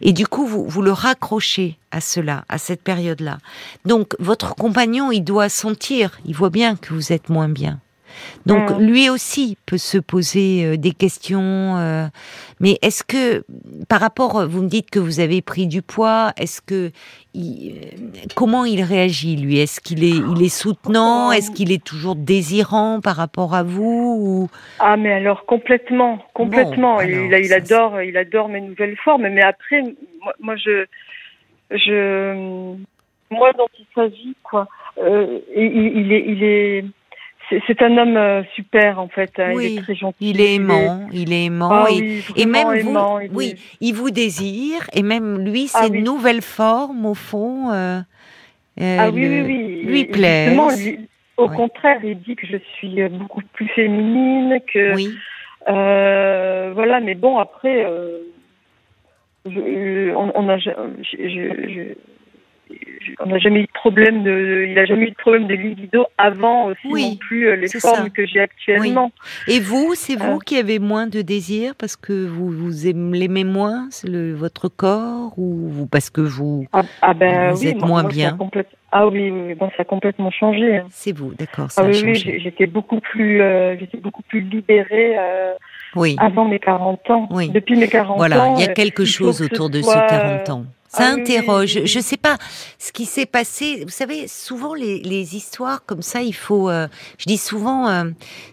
Et 0.00 0.12
du 0.12 0.28
coup, 0.28 0.46
vous, 0.46 0.64
vous 0.68 0.80
le 0.80 0.92
raccrochez 0.92 1.76
à 1.90 2.00
cela, 2.00 2.44
à 2.48 2.56
cette 2.56 2.82
période-là. 2.82 3.38
Donc, 3.84 4.14
votre 4.20 4.54
compagnon, 4.54 5.10
il 5.10 5.22
doit 5.22 5.48
sentir, 5.48 6.20
il 6.24 6.36
voit 6.36 6.50
bien 6.50 6.76
que 6.76 6.94
vous 6.94 7.12
êtes 7.12 7.28
moins 7.30 7.48
bien. 7.48 7.80
Donc, 8.46 8.70
Mm. 8.70 8.78
lui 8.82 9.10
aussi 9.10 9.56
peut 9.66 9.78
se 9.78 9.98
poser 9.98 10.64
euh, 10.64 10.76
des 10.76 10.92
questions. 10.92 11.76
euh, 11.76 12.06
mais 12.60 12.78
est-ce 12.82 13.02
que, 13.04 13.44
par 13.88 14.00
rapport, 14.00 14.46
vous 14.46 14.62
me 14.62 14.68
dites 14.68 14.90
que 14.90 14.98
vous 14.98 15.20
avez 15.20 15.42
pris 15.42 15.66
du 15.66 15.82
poids, 15.82 16.32
est-ce 16.36 16.60
que, 16.60 16.90
il- 17.34 17.72
euh, 17.72 18.18
comment 18.34 18.64
il 18.64 18.82
réagit 18.82 19.36
lui? 19.36 19.58
Est-ce 19.58 19.80
qu'il 19.80 20.04
est, 20.04 20.08
il 20.36 20.42
est 20.42 20.48
soutenant? 20.48 21.32
Est-ce 21.32 21.50
qu'il 21.50 21.72
est 21.72 21.82
toujours 21.82 22.14
désirant 22.16 23.00
par 23.00 23.16
rapport 23.16 23.54
à 23.54 23.62
vous 23.62 24.16
ou... 24.20 24.48
Ah, 24.78 24.96
mais 24.96 25.12
alors 25.12 25.44
complètement, 25.46 26.18
complètement. 26.34 26.96
Bon, 26.96 27.02
il, 27.02 27.14
alors, 27.14 27.38
il, 27.38 27.44
il 27.44 27.48
ça, 27.48 27.56
adore, 27.56 28.02
il 28.02 28.16
adore 28.16 28.48
mes 28.48 28.60
nouvelles 28.60 28.96
formes. 29.04 29.28
Mais 29.28 29.42
après, 29.42 29.82
moi, 30.22 30.32
moi, 30.40 30.56
je, 30.56 30.86
je, 31.70 32.74
moi, 33.30 33.52
dont 33.58 33.68
il 33.78 33.86
s'agit, 33.94 34.36
quoi. 34.42 34.68
Euh, 35.02 35.40
il, 35.56 35.96
il 35.96 36.12
est, 36.12 36.24
il 36.28 36.42
est, 36.44 36.84
c'est 37.66 37.82
un 37.82 37.96
homme 37.98 38.16
euh, 38.16 38.42
super 38.54 38.98
en 38.98 39.08
fait. 39.08 39.30
hein. 39.38 39.52
Oui, 39.54 39.66
il 39.72 39.78
est 39.78 39.82
très 39.82 39.94
gentil. 39.94 40.16
Il 40.30 40.40
est 40.40 40.54
aimant, 40.54 41.08
il 41.12 41.32
est 41.32 41.44
aimant. 41.46 41.70
Ah 41.72 41.86
et- 41.90 41.94
oui, 42.00 42.24
Et 42.36 42.46
même 42.46 42.78
vous, 42.80 42.96
il 43.22 43.30
oui, 43.32 43.46
est- 43.50 43.58
il 43.80 43.94
vous 43.94 44.10
désire, 44.10 44.80
et 44.92 45.02
même 45.02 45.38
lui, 45.38 45.70
Ah 45.74 45.80
c'est 45.82 45.90
oui. 45.90 45.98
une 45.98 46.04
nouvelle 46.04 46.42
forme, 46.42 47.06
au 47.06 47.14
fond. 47.14 47.70
euh, 47.72 48.00
euh, 48.80 48.96
Ah 49.00 49.10
oui, 49.10 49.22
le- 49.22 49.42
oui, 49.44 49.44
oui. 49.46 49.82
Lui 49.84 50.04
lui- 50.04 51.08
au 51.36 51.48
contraire, 51.48 51.98
il 52.04 52.20
dit 52.20 52.36
que 52.36 52.46
je 52.46 52.56
suis 52.76 53.02
beaucoup 53.08 53.42
plus 53.52 53.68
féminine, 53.68 54.58
que 54.72 54.94
Oui, 54.94 55.14
euh, 55.68 56.70
voilà. 56.74 57.00
Mais 57.00 57.14
bon, 57.14 57.38
après, 57.38 57.84
euh, 57.84 58.18
je- 59.46 60.14
on, 60.14 60.32
on 60.34 60.48
a, 60.48 60.58
je- 60.58 60.70
je- 61.12 61.94
on 63.20 63.26
n'a 63.26 63.38
jamais 63.38 63.60
eu 63.60 63.66
de 63.66 63.72
problème 63.72 64.22
de, 64.24 64.66
il 64.68 64.78
a 64.78 64.84
jamais 64.86 65.06
eu 65.06 65.10
de 65.10 65.14
problème 65.16 65.46
de 65.46 65.54
libido 65.54 66.06
avant 66.18 66.66
aussi 66.66 66.78
Oui, 66.90 67.02
non 67.10 67.16
plus 67.16 67.48
euh, 67.48 67.56
les 67.56 67.68
formes 67.68 68.04
ça. 68.04 68.10
que 68.10 68.26
j'ai 68.26 68.40
actuellement. 68.40 69.12
Et 69.48 69.60
vous, 69.60 69.94
c'est 69.94 70.16
vous 70.16 70.36
Euh. 70.36 70.44
qui 70.44 70.56
avez 70.56 70.78
moins 70.78 71.06
de 71.06 71.22
désir 71.22 71.74
parce 71.78 71.96
que 71.96 72.26
vous, 72.26 72.48
vous 72.50 72.86
aimez- 72.86 73.18
l'aimez 73.18 73.44
moins, 73.44 73.88
le, 74.04 74.32
votre 74.34 74.68
corps, 74.68 75.32
ou 75.38 75.86
parce 75.90 76.10
que 76.10 76.20
vous, 76.22 76.66
Ah, 76.72 76.82
ah 77.02 77.14
ben 77.14 77.52
Vous 77.52 77.60
oui, 77.62 77.68
êtes 77.68 77.76
moi- 77.78 77.88
moins 77.88 78.02
moi, 78.02 78.10
bien? 78.10 78.38
Ah 78.96 79.08
oui, 79.08 79.54
bon, 79.54 79.68
ça 79.76 79.82
a 79.82 79.84
complètement 79.84 80.30
changé. 80.30 80.76
hein. 80.78 80.86
c'est 80.90 81.12
vous, 81.16 81.34
d'accord, 81.34 81.70
ça 81.70 81.82
Ah 81.82 81.86
a 81.86 81.90
oui, 81.90 82.00
oui, 82.04 82.38
j'étais 82.42 82.66
beaucoup 82.66 83.00
plus, 83.00 83.42
euh, 83.42 83.76
j'étais 83.78 83.98
beaucoup 83.98 84.22
plus 84.22 84.40
libérée 84.40 85.16
euh, 85.18 85.52
Oui, 85.96 86.14
avant 86.18 86.44
mes 86.46 86.58
40 86.60 87.10
ans. 87.10 87.28
Oui. 87.30 87.48
Depuis 87.50 87.76
mes 87.76 87.88
40 87.88 88.16
voilà, 88.18 88.44
ans. 88.44 88.54
il 88.56 88.60
y 88.60 88.64
a 88.68 88.72
quelque 88.72 89.04
chose 89.04 89.38
ce 89.38 89.44
autour 89.44 89.68
de 89.68 89.82
soit, 89.82 89.94
ce 90.08 90.14
40 90.14 90.50
ans. 90.50 90.64
Ça 90.96 91.08
ah 91.08 91.12
interroge. 91.14 91.76
oui. 91.76 91.86
Je 91.86 92.00
sais 92.00 92.16
pas 92.16 92.38
ce 92.78 92.92
qui 92.92 93.04
s'est 93.04 93.26
passé. 93.26 93.82
Vous 93.84 93.90
savez, 93.90 94.28
souvent 94.28 94.74
les, 94.74 95.00
les 95.00 95.34
histoires 95.36 95.84
comme 95.84 96.02
ça, 96.02 96.22
il 96.22 96.34
faut. 96.34 96.70
euh, 96.70 96.86
je 97.18 97.24
dis 97.26 97.36
souvent, 97.36 97.88
euh, 97.88 98.04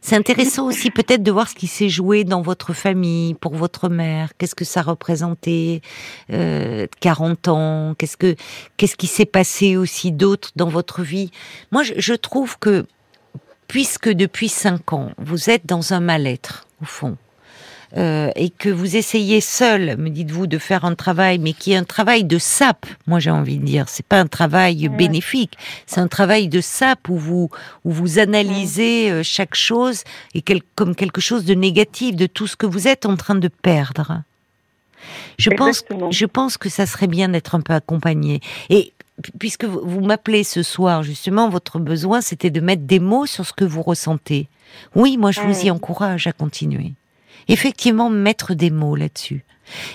c'est 0.02 0.16
intéressant 0.16 0.66
aussi 0.68 0.90
peut-être 0.92 1.24
de 1.24 1.32
voir 1.32 1.48
ce 1.48 1.56
qui 1.56 1.68
s'est 1.68 1.90
joué 1.90 2.24
dans 2.24 2.42
votre 2.42 2.74
famille, 2.74 3.36
pour 3.36 3.56
votre 3.56 3.90
mère. 3.90 4.32
Qu'est-ce 4.38 4.56
que 4.56 4.66
ça 4.66 4.82
représentait 4.82 5.82
euh, 6.32 6.88
40 7.00 7.48
ans? 7.48 7.96
Qu'est-ce 7.98 8.18
que 8.18 8.36
qu'est-ce 8.78 8.96
qui 8.96 9.08
s'est 9.08 9.26
passé 9.26 9.78
aussi 9.78 10.12
d'autre 10.12 10.50
dans 10.56 10.68
votre 10.70 11.04
vie? 11.04 11.32
Moi, 11.72 11.84
je, 11.84 11.94
je 11.98 12.14
trouve 12.14 12.58
que 12.58 12.86
puisque 13.68 14.10
depuis 14.10 14.50
5 14.50 14.94
ans, 14.94 15.12
vous 15.18 15.50
êtes 15.50 15.66
dans 15.66 15.94
un 15.94 16.00
mal-être 16.00 16.68
au 16.82 16.86
fond 16.86 17.18
euh, 17.98 18.30
et 18.36 18.50
que 18.50 18.70
vous 18.70 18.96
essayez 18.96 19.42
seul, 19.42 19.98
me 19.98 20.10
dites-vous, 20.10 20.48
de 20.48 20.58
faire 20.58 20.86
un 20.86 20.96
travail, 20.96 21.40
mais 21.40 21.54
qui 21.54 21.74
est 21.74 21.76
un 21.76 21.84
travail 21.84 22.24
de 22.24 22.38
sape. 22.38 22.86
Moi, 23.08 23.20
j'ai 23.20 23.32
envie 23.32 23.58
de 23.58 23.66
dire, 23.66 23.90
c'est 23.90 24.06
pas 24.06 24.20
un 24.20 24.28
travail 24.28 24.88
bénéfique, 24.90 25.58
c'est 25.88 26.00
un 26.00 26.08
travail 26.08 26.48
de 26.48 26.62
sape 26.62 27.10
où 27.10 27.18
vous 27.18 27.50
où 27.84 27.92
vous 27.92 28.20
analysez 28.20 29.12
euh, 29.12 29.24
chaque 29.24 29.56
chose 29.56 30.04
et 30.34 30.42
quel- 30.42 30.62
comme 30.76 30.96
quelque 30.96 31.22
chose 31.22 31.46
de 31.46 31.54
négatif, 31.54 32.16
de 32.16 32.28
tout 32.28 32.48
ce 32.48 32.56
que 32.56 32.66
vous 32.66 32.88
êtes 32.88 33.06
en 33.06 33.16
train 33.18 33.36
de 33.36 33.48
perdre. 33.50 34.22
Je 35.38 35.50
pense, 35.58 35.84
je 36.12 36.26
pense 36.26 36.58
que 36.58 36.70
ça 36.70 36.86
serait 36.86 37.08
bien 37.08 37.30
d'être 37.30 37.56
un 37.56 37.62
peu 37.62 37.74
accompagné. 37.74 38.40
Et 38.70 38.94
pu- 39.24 39.32
puisque 39.40 39.66
vous, 39.66 39.82
vous 39.84 40.02
m'appelez 40.02 40.44
ce 40.44 40.62
soir, 40.64 41.02
justement, 41.04 41.50
votre 41.50 41.80
besoin, 41.80 42.22
c'était 42.22 42.52
de 42.52 42.60
mettre 42.62 42.84
des 42.84 43.00
mots 43.00 43.26
sur 43.26 43.46
ce 43.46 43.54
que 43.54 43.66
vous 43.66 43.82
ressentez. 43.82 44.48
Oui, 44.96 45.18
moi, 45.18 45.32
je 45.32 45.42
vous 45.42 45.66
y 45.66 45.72
encourage 45.72 46.28
à 46.28 46.32
continuer. 46.34 46.94
Effectivement, 47.48 48.10
mettre 48.10 48.54
des 48.54 48.70
mots 48.70 48.96
là-dessus. 48.96 49.44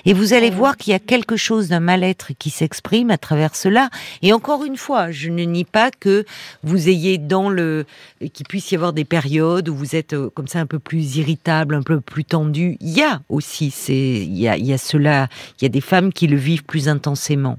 Et 0.06 0.14
vous 0.14 0.32
allez 0.32 0.50
Mm. 0.50 0.54
voir 0.54 0.76
qu'il 0.78 0.92
y 0.92 0.94
a 0.94 0.98
quelque 0.98 1.36
chose 1.36 1.68
d'un 1.68 1.80
mal-être 1.80 2.32
qui 2.38 2.48
s'exprime 2.48 3.10
à 3.10 3.18
travers 3.18 3.54
cela. 3.54 3.90
Et 4.22 4.32
encore 4.32 4.64
une 4.64 4.78
fois, 4.78 5.10
je 5.10 5.28
ne 5.28 5.42
nie 5.42 5.66
pas 5.66 5.90
que 5.90 6.24
vous 6.62 6.88
ayez 6.88 7.18
dans 7.18 7.50
le, 7.50 7.84
qu'il 8.32 8.46
puisse 8.46 8.70
y 8.72 8.74
avoir 8.74 8.94
des 8.94 9.04
périodes 9.04 9.68
où 9.68 9.74
vous 9.76 9.94
êtes 9.94 10.14
euh, 10.14 10.30
comme 10.30 10.48
ça 10.48 10.60
un 10.60 10.66
peu 10.66 10.78
plus 10.78 11.16
irritable, 11.16 11.74
un 11.74 11.82
peu 11.82 12.00
plus 12.00 12.24
tendu. 12.24 12.78
Il 12.80 12.88
y 12.90 13.02
a 13.02 13.20
aussi, 13.28 13.70
c'est, 13.70 13.94
il 13.94 14.38
y 14.38 14.48
a, 14.48 14.56
il 14.56 14.64
y 14.66 14.72
a 14.72 14.78
cela, 14.78 15.28
il 15.60 15.64
y 15.64 15.66
a 15.66 15.70
des 15.70 15.82
femmes 15.82 16.10
qui 16.12 16.26
le 16.26 16.36
vivent 16.38 16.64
plus 16.64 16.88
intensément. 16.88 17.58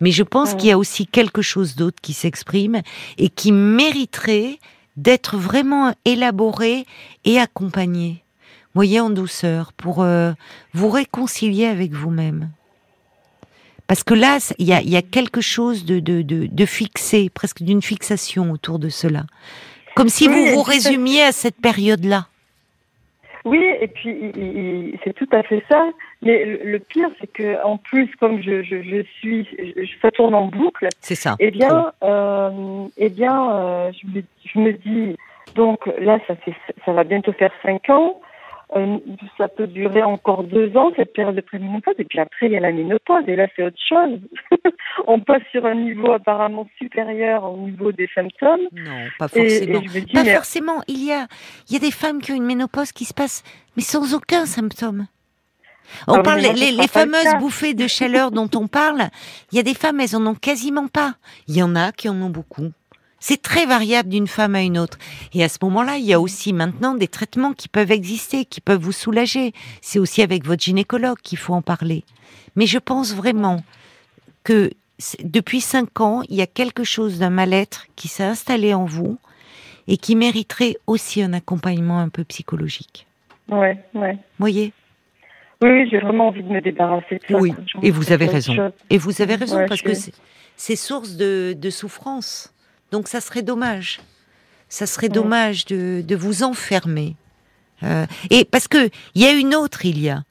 Mais 0.00 0.10
je 0.10 0.24
pense 0.24 0.54
qu'il 0.54 0.68
y 0.68 0.72
a 0.72 0.78
aussi 0.78 1.06
quelque 1.06 1.42
chose 1.42 1.76
d'autre 1.76 1.98
qui 2.02 2.12
s'exprime 2.12 2.82
et 3.18 3.28
qui 3.28 3.52
mériterait 3.52 4.58
d'être 4.96 5.36
vraiment 5.36 5.94
élaboré 6.04 6.86
et 7.24 7.38
accompagné. 7.38 8.21
Voyez 8.74 9.00
en 9.00 9.10
douceur 9.10 9.72
pour 9.72 10.02
euh, 10.02 10.32
vous 10.72 10.88
réconcilier 10.88 11.66
avec 11.66 11.92
vous-même. 11.92 12.48
Parce 13.86 14.04
que 14.04 14.14
là, 14.14 14.38
il 14.58 14.66
y 14.66 14.72
a, 14.72 14.80
il 14.80 14.88
y 14.88 14.96
a 14.96 15.02
quelque 15.02 15.40
chose 15.42 15.84
de, 15.84 16.00
de, 16.00 16.22
de, 16.22 16.46
de 16.46 16.66
fixé, 16.66 17.28
presque 17.28 17.62
d'une 17.62 17.82
fixation 17.82 18.50
autour 18.50 18.78
de 18.78 18.88
cela. 18.88 19.24
Comme 19.94 20.08
si 20.08 20.28
Oui, 20.28 20.34
vous 20.34 20.56
vous 20.56 20.62
résumiez 20.62 21.22
à 21.22 21.32
cette 21.32 21.56
période-là. 21.60 22.26
Oui, 23.44 23.60
et 23.80 23.88
puis 23.88 24.94
c'est 25.04 25.12
tout 25.14 25.28
à 25.32 25.42
fait 25.42 25.62
ça. 25.68 25.84
Mais 26.22 26.44
le, 26.44 26.60
le 26.64 26.78
pire, 26.78 27.08
c'est 27.20 27.30
que 27.30 27.62
en 27.64 27.76
plus, 27.76 28.08
comme 28.20 28.40
je, 28.40 28.62
je, 28.62 28.82
je 28.82 29.02
suis, 29.18 29.46
je- 29.58 29.84
ça 30.00 30.10
tourne 30.12 30.34
en 30.34 30.46
boucle. 30.46 30.88
C'est 31.00 31.16
ça. 31.16 31.34
Eh 31.40 31.50
bien, 31.50 31.92
euh, 32.04 32.86
eh 32.96 33.08
bien, 33.10 33.50
euh, 33.52 33.92
je, 34.00 34.06
me, 34.06 34.22
je 34.44 34.58
me 34.60 34.72
dis, 34.72 35.16
donc 35.56 35.80
là, 35.98 36.18
ça 36.28 36.36
fait, 36.36 36.54
ça 36.86 36.92
va 36.92 37.02
bientôt 37.04 37.32
faire 37.32 37.52
cinq 37.64 37.90
ans. 37.90 38.20
Euh, 38.74 38.96
ça 39.36 39.48
peut 39.48 39.66
durer 39.66 40.02
encore 40.02 40.44
deux 40.44 40.74
ans 40.78 40.92
cette 40.96 41.12
période 41.12 41.34
de 41.36 41.42
préménopause 41.42 41.94
et 41.98 42.04
puis 42.04 42.18
après 42.18 42.46
il 42.46 42.52
y 42.52 42.56
a 42.56 42.60
la 42.60 42.72
ménopause 42.72 43.24
et 43.26 43.36
là 43.36 43.46
c'est 43.54 43.64
autre 43.64 43.76
chose. 43.86 44.18
On 45.06 45.20
passe 45.20 45.42
sur 45.50 45.66
un 45.66 45.74
niveau 45.74 46.12
apparemment 46.12 46.66
supérieur 46.78 47.44
au 47.44 47.68
niveau 47.68 47.92
des 47.92 48.08
symptômes 48.14 48.60
Non, 48.72 49.08
pas 49.18 49.28
forcément. 49.28 49.80
et 49.80 50.00
dis 50.00 50.12
Pas 50.12 50.24
mais 50.24 50.34
forcément. 50.34 50.80
Il 50.88 51.04
y 51.04 51.12
a, 51.12 51.26
il 51.68 51.74
y 51.74 51.76
a 51.76 51.80
des 51.80 51.90
femmes 51.90 52.20
qui 52.22 52.32
ont 52.32 52.36
une 52.36 52.46
ménopause 52.46 52.92
qui 52.92 53.04
se 53.04 53.12
passe, 53.12 53.42
mais 53.76 53.82
sans 53.82 54.14
aucun 54.14 54.46
symptôme. 54.46 55.06
On 56.08 56.14
Ah 56.14 56.22
parle 56.22 56.40
les, 56.40 56.72
le 56.72 56.86
fameuses 56.86 57.34
bouffées 57.38 57.74
de 57.74 57.86
chaleur 57.86 58.30
dont 58.30 58.48
on 58.54 58.68
parle. 58.68 59.08
Il 59.50 59.56
y 59.56 59.58
a 59.58 59.62
des 59.62 59.74
femmes, 59.74 60.00
elles 60.00 60.16
en 60.16 60.24
ont 60.26 60.34
quasiment 60.34 60.88
pas. 60.88 61.14
Il 61.48 61.56
y 61.56 61.62
en 61.62 61.76
a 61.76 61.92
qui 61.92 62.08
en 62.08 62.20
ont 62.22 62.30
beaucoup. 62.30 62.70
C'est 63.24 63.40
très 63.40 63.66
variable 63.66 64.08
d'une 64.08 64.26
femme 64.26 64.56
à 64.56 64.62
une 64.62 64.76
autre. 64.76 64.98
Et 65.32 65.44
à 65.44 65.48
ce 65.48 65.58
moment-là, 65.62 65.96
il 65.96 66.04
y 66.04 66.12
a 66.12 66.18
aussi 66.20 66.52
maintenant 66.52 66.94
des 66.96 67.06
traitements 67.06 67.52
qui 67.52 67.68
peuvent 67.68 67.92
exister, 67.92 68.44
qui 68.44 68.60
peuvent 68.60 68.80
vous 68.80 68.90
soulager. 68.90 69.52
C'est 69.80 70.00
aussi 70.00 70.22
avec 70.22 70.44
votre 70.44 70.60
gynécologue 70.60 71.18
qu'il 71.22 71.38
faut 71.38 71.54
en 71.54 71.62
parler. 71.62 72.02
Mais 72.56 72.66
je 72.66 72.78
pense 72.78 73.14
vraiment 73.14 73.62
que 74.42 74.72
depuis 75.22 75.60
cinq 75.60 76.00
ans, 76.00 76.22
il 76.28 76.34
y 76.34 76.42
a 76.42 76.48
quelque 76.48 76.82
chose 76.82 77.20
d'un 77.20 77.30
mal-être 77.30 77.86
qui 77.94 78.08
s'est 78.08 78.24
installé 78.24 78.74
en 78.74 78.86
vous 78.86 79.18
et 79.86 79.98
qui 79.98 80.16
mériterait 80.16 80.76
aussi 80.88 81.22
un 81.22 81.32
accompagnement 81.32 82.00
un 82.00 82.08
peu 82.08 82.24
psychologique. 82.24 83.06
ouais, 83.48 83.78
ouais. 83.94 84.18
Voyez? 84.40 84.72
Oui, 85.62 85.88
j'ai 85.88 86.00
vraiment 86.00 86.26
envie 86.26 86.42
de 86.42 86.48
me 86.48 86.60
débarrasser 86.60 87.20
de 87.20 87.32
ça. 87.34 87.38
Oui, 87.38 87.54
et 87.84 87.92
vous 87.92 88.10
avez 88.10 88.26
raison. 88.26 88.72
Et 88.90 88.98
vous 88.98 89.22
avez 89.22 89.36
raison 89.36 89.64
parce 89.68 89.80
que 89.82 89.94
c'est- 89.94 90.12
c'est 90.56 90.74
source 90.74 91.12
de, 91.14 91.54
de 91.56 91.70
souffrance. 91.70 92.52
Donc 92.92 93.08
ça 93.08 93.20
serait 93.20 93.42
dommage. 93.42 94.00
Ça 94.68 94.86
serait 94.86 95.08
dommage 95.08 95.64
de, 95.66 96.04
de 96.06 96.16
vous 96.16 96.44
enfermer. 96.44 97.16
Euh, 97.82 98.06
et 98.30 98.44
parce 98.44 98.68
que 98.68 98.90
il 99.14 99.22
y 99.22 99.26
a 99.26 99.32
une 99.32 99.54
autre, 99.54 99.84
il 99.84 99.98
y 99.98 100.08
a 100.08 100.22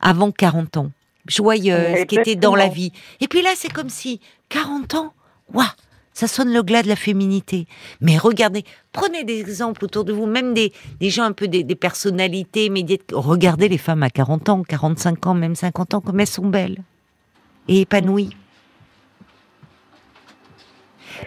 avant 0.00 0.32
40 0.32 0.78
ans, 0.78 0.90
joyeuse, 1.26 2.06
qui 2.06 2.16
était 2.16 2.34
dans 2.34 2.56
la 2.56 2.68
vie. 2.68 2.92
Et 3.20 3.28
puis 3.28 3.42
là, 3.42 3.50
c'est 3.54 3.72
comme 3.72 3.90
si 3.90 4.20
40 4.48 4.94
ans, 4.94 5.12
waouh, 5.52 5.66
ça 6.14 6.26
sonne 6.26 6.52
le 6.52 6.62
glas 6.62 6.82
de 6.82 6.88
la 6.88 6.96
féminité. 6.96 7.66
Mais 8.00 8.18
regardez, 8.18 8.64
prenez 8.92 9.24
des 9.24 9.40
exemples 9.40 9.84
autour 9.84 10.04
de 10.04 10.12
vous, 10.12 10.26
même 10.26 10.52
des, 10.52 10.72
des 10.98 11.10
gens 11.10 11.24
un 11.24 11.32
peu 11.32 11.48
des, 11.48 11.62
des 11.62 11.76
personnalités 11.76 12.70
médiates. 12.70 13.12
Regardez 13.12 13.68
les 13.68 13.78
femmes 13.78 14.02
à 14.02 14.10
40 14.10 14.48
ans, 14.48 14.62
45 14.64 15.26
ans, 15.26 15.34
même 15.34 15.54
50 15.54 15.94
ans, 15.94 16.00
comme 16.00 16.18
elles 16.18 16.26
sont 16.26 16.48
belles 16.48 16.78
et 17.68 17.82
épanouies. 17.82 18.34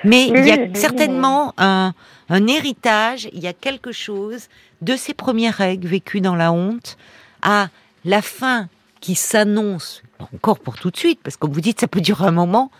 Mais 0.03 0.27
il 0.27 0.45
y 0.45 0.51
a 0.51 0.73
certainement 0.73 1.53
un, 1.57 1.93
un 2.29 2.47
héritage, 2.47 3.29
il 3.33 3.39
y 3.39 3.47
a 3.47 3.53
quelque 3.53 3.91
chose 3.91 4.47
de 4.81 4.95
ces 4.95 5.13
premières 5.13 5.55
règles 5.55 5.87
vécues 5.87 6.21
dans 6.21 6.35
la 6.35 6.51
honte 6.51 6.97
à 7.41 7.69
la 8.05 8.21
fin 8.21 8.69
qui 8.99 9.15
s'annonce 9.15 10.01
encore 10.33 10.59
pour 10.59 10.75
tout 10.75 10.89
de 10.89 10.97
suite, 10.97 11.19
parce 11.21 11.35
que 11.35 11.45
vous 11.45 11.59
dites 11.59 11.81
ça 11.81 11.87
peut 11.89 11.99
durer 11.99 12.25
un 12.25 12.31
moment, 12.31 12.71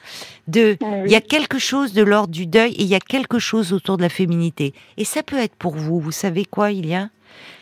de 0.48 0.78
il 1.06 1.12
y 1.12 1.16
a 1.16 1.22
quelque 1.22 1.60
chose 1.60 1.92
de 1.94 2.02
l'ordre 2.02 2.34
du 2.34 2.46
deuil 2.46 2.72
et 2.74 2.84
il 2.84 2.88
y 2.88 2.96
a 2.96 3.02
quelque 3.02 3.40
chose 3.40 3.74
autour 3.74 3.98
de 3.98 4.02
la 4.02 4.10
féminité. 4.10 4.74
Et 4.96 5.04
ça 5.04 5.24
peut 5.24 5.38
être 5.38 5.56
pour 5.56 5.76
vous, 5.76 6.00
vous 6.00 6.12
savez 6.12 6.46
quoi, 6.46 6.72
il 6.72 6.86
y 6.86 6.96
a 6.96 7.10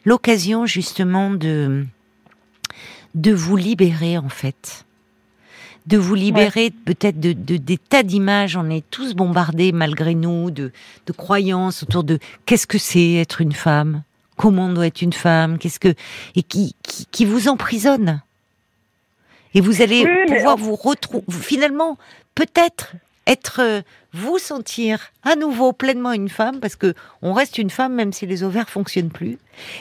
l'occasion 0.05 0.65
justement 0.65 1.31
de 1.31 1.85
de 3.15 3.33
vous 3.33 3.57
libérer 3.57 4.17
en 4.17 4.29
fait 4.29 4.85
de 5.87 5.97
vous 5.97 6.15
libérer 6.15 6.71
peut-être 6.85 7.19
de, 7.19 7.33
de, 7.33 7.57
des 7.57 7.77
tas 7.77 8.03
d'images. 8.03 8.55
On 8.55 8.69
est 8.69 8.83
tous 8.89 9.13
bombardés 9.13 9.71
malgré 9.71 10.15
nous 10.15 10.51
de, 10.51 10.71
de 11.05 11.11
croyances 11.11 11.83
autour 11.83 12.03
de 12.03 12.19
qu'est-ce 12.45 12.67
que 12.67 12.77
c'est 12.77 13.13
être 13.13 13.41
une 13.41 13.53
femme, 13.53 14.03
comment 14.37 14.69
doit 14.69 14.87
être 14.87 15.01
une 15.01 15.13
femme, 15.13 15.57
qu'est-ce 15.57 15.79
que 15.79 15.93
et 16.35 16.43
qui, 16.43 16.75
qui, 16.83 17.07
qui 17.11 17.25
vous 17.25 17.47
emprisonne. 17.47 18.21
Et 19.53 19.61
vous 19.61 19.81
allez 19.81 20.05
Oui, 20.05 20.35
pouvoir 20.35 20.57
vous 20.57 20.75
retrouver 20.75 21.23
finalement 21.29 21.97
peut-être 22.35 22.93
être 23.27 23.59
euh, 23.61 23.81
vous 24.13 24.39
sentir 24.39 25.11
à 25.23 25.35
nouveau 25.35 25.73
pleinement 25.73 26.11
une 26.11 26.29
femme 26.29 26.59
parce 26.59 26.75
que 26.75 26.93
on 27.21 27.33
reste 27.33 27.57
une 27.57 27.69
femme 27.69 27.93
même 27.93 28.11
si 28.11 28.25
les 28.25 28.43
ovaires 28.43 28.69
fonctionnent 28.69 29.11
plus. 29.11 29.37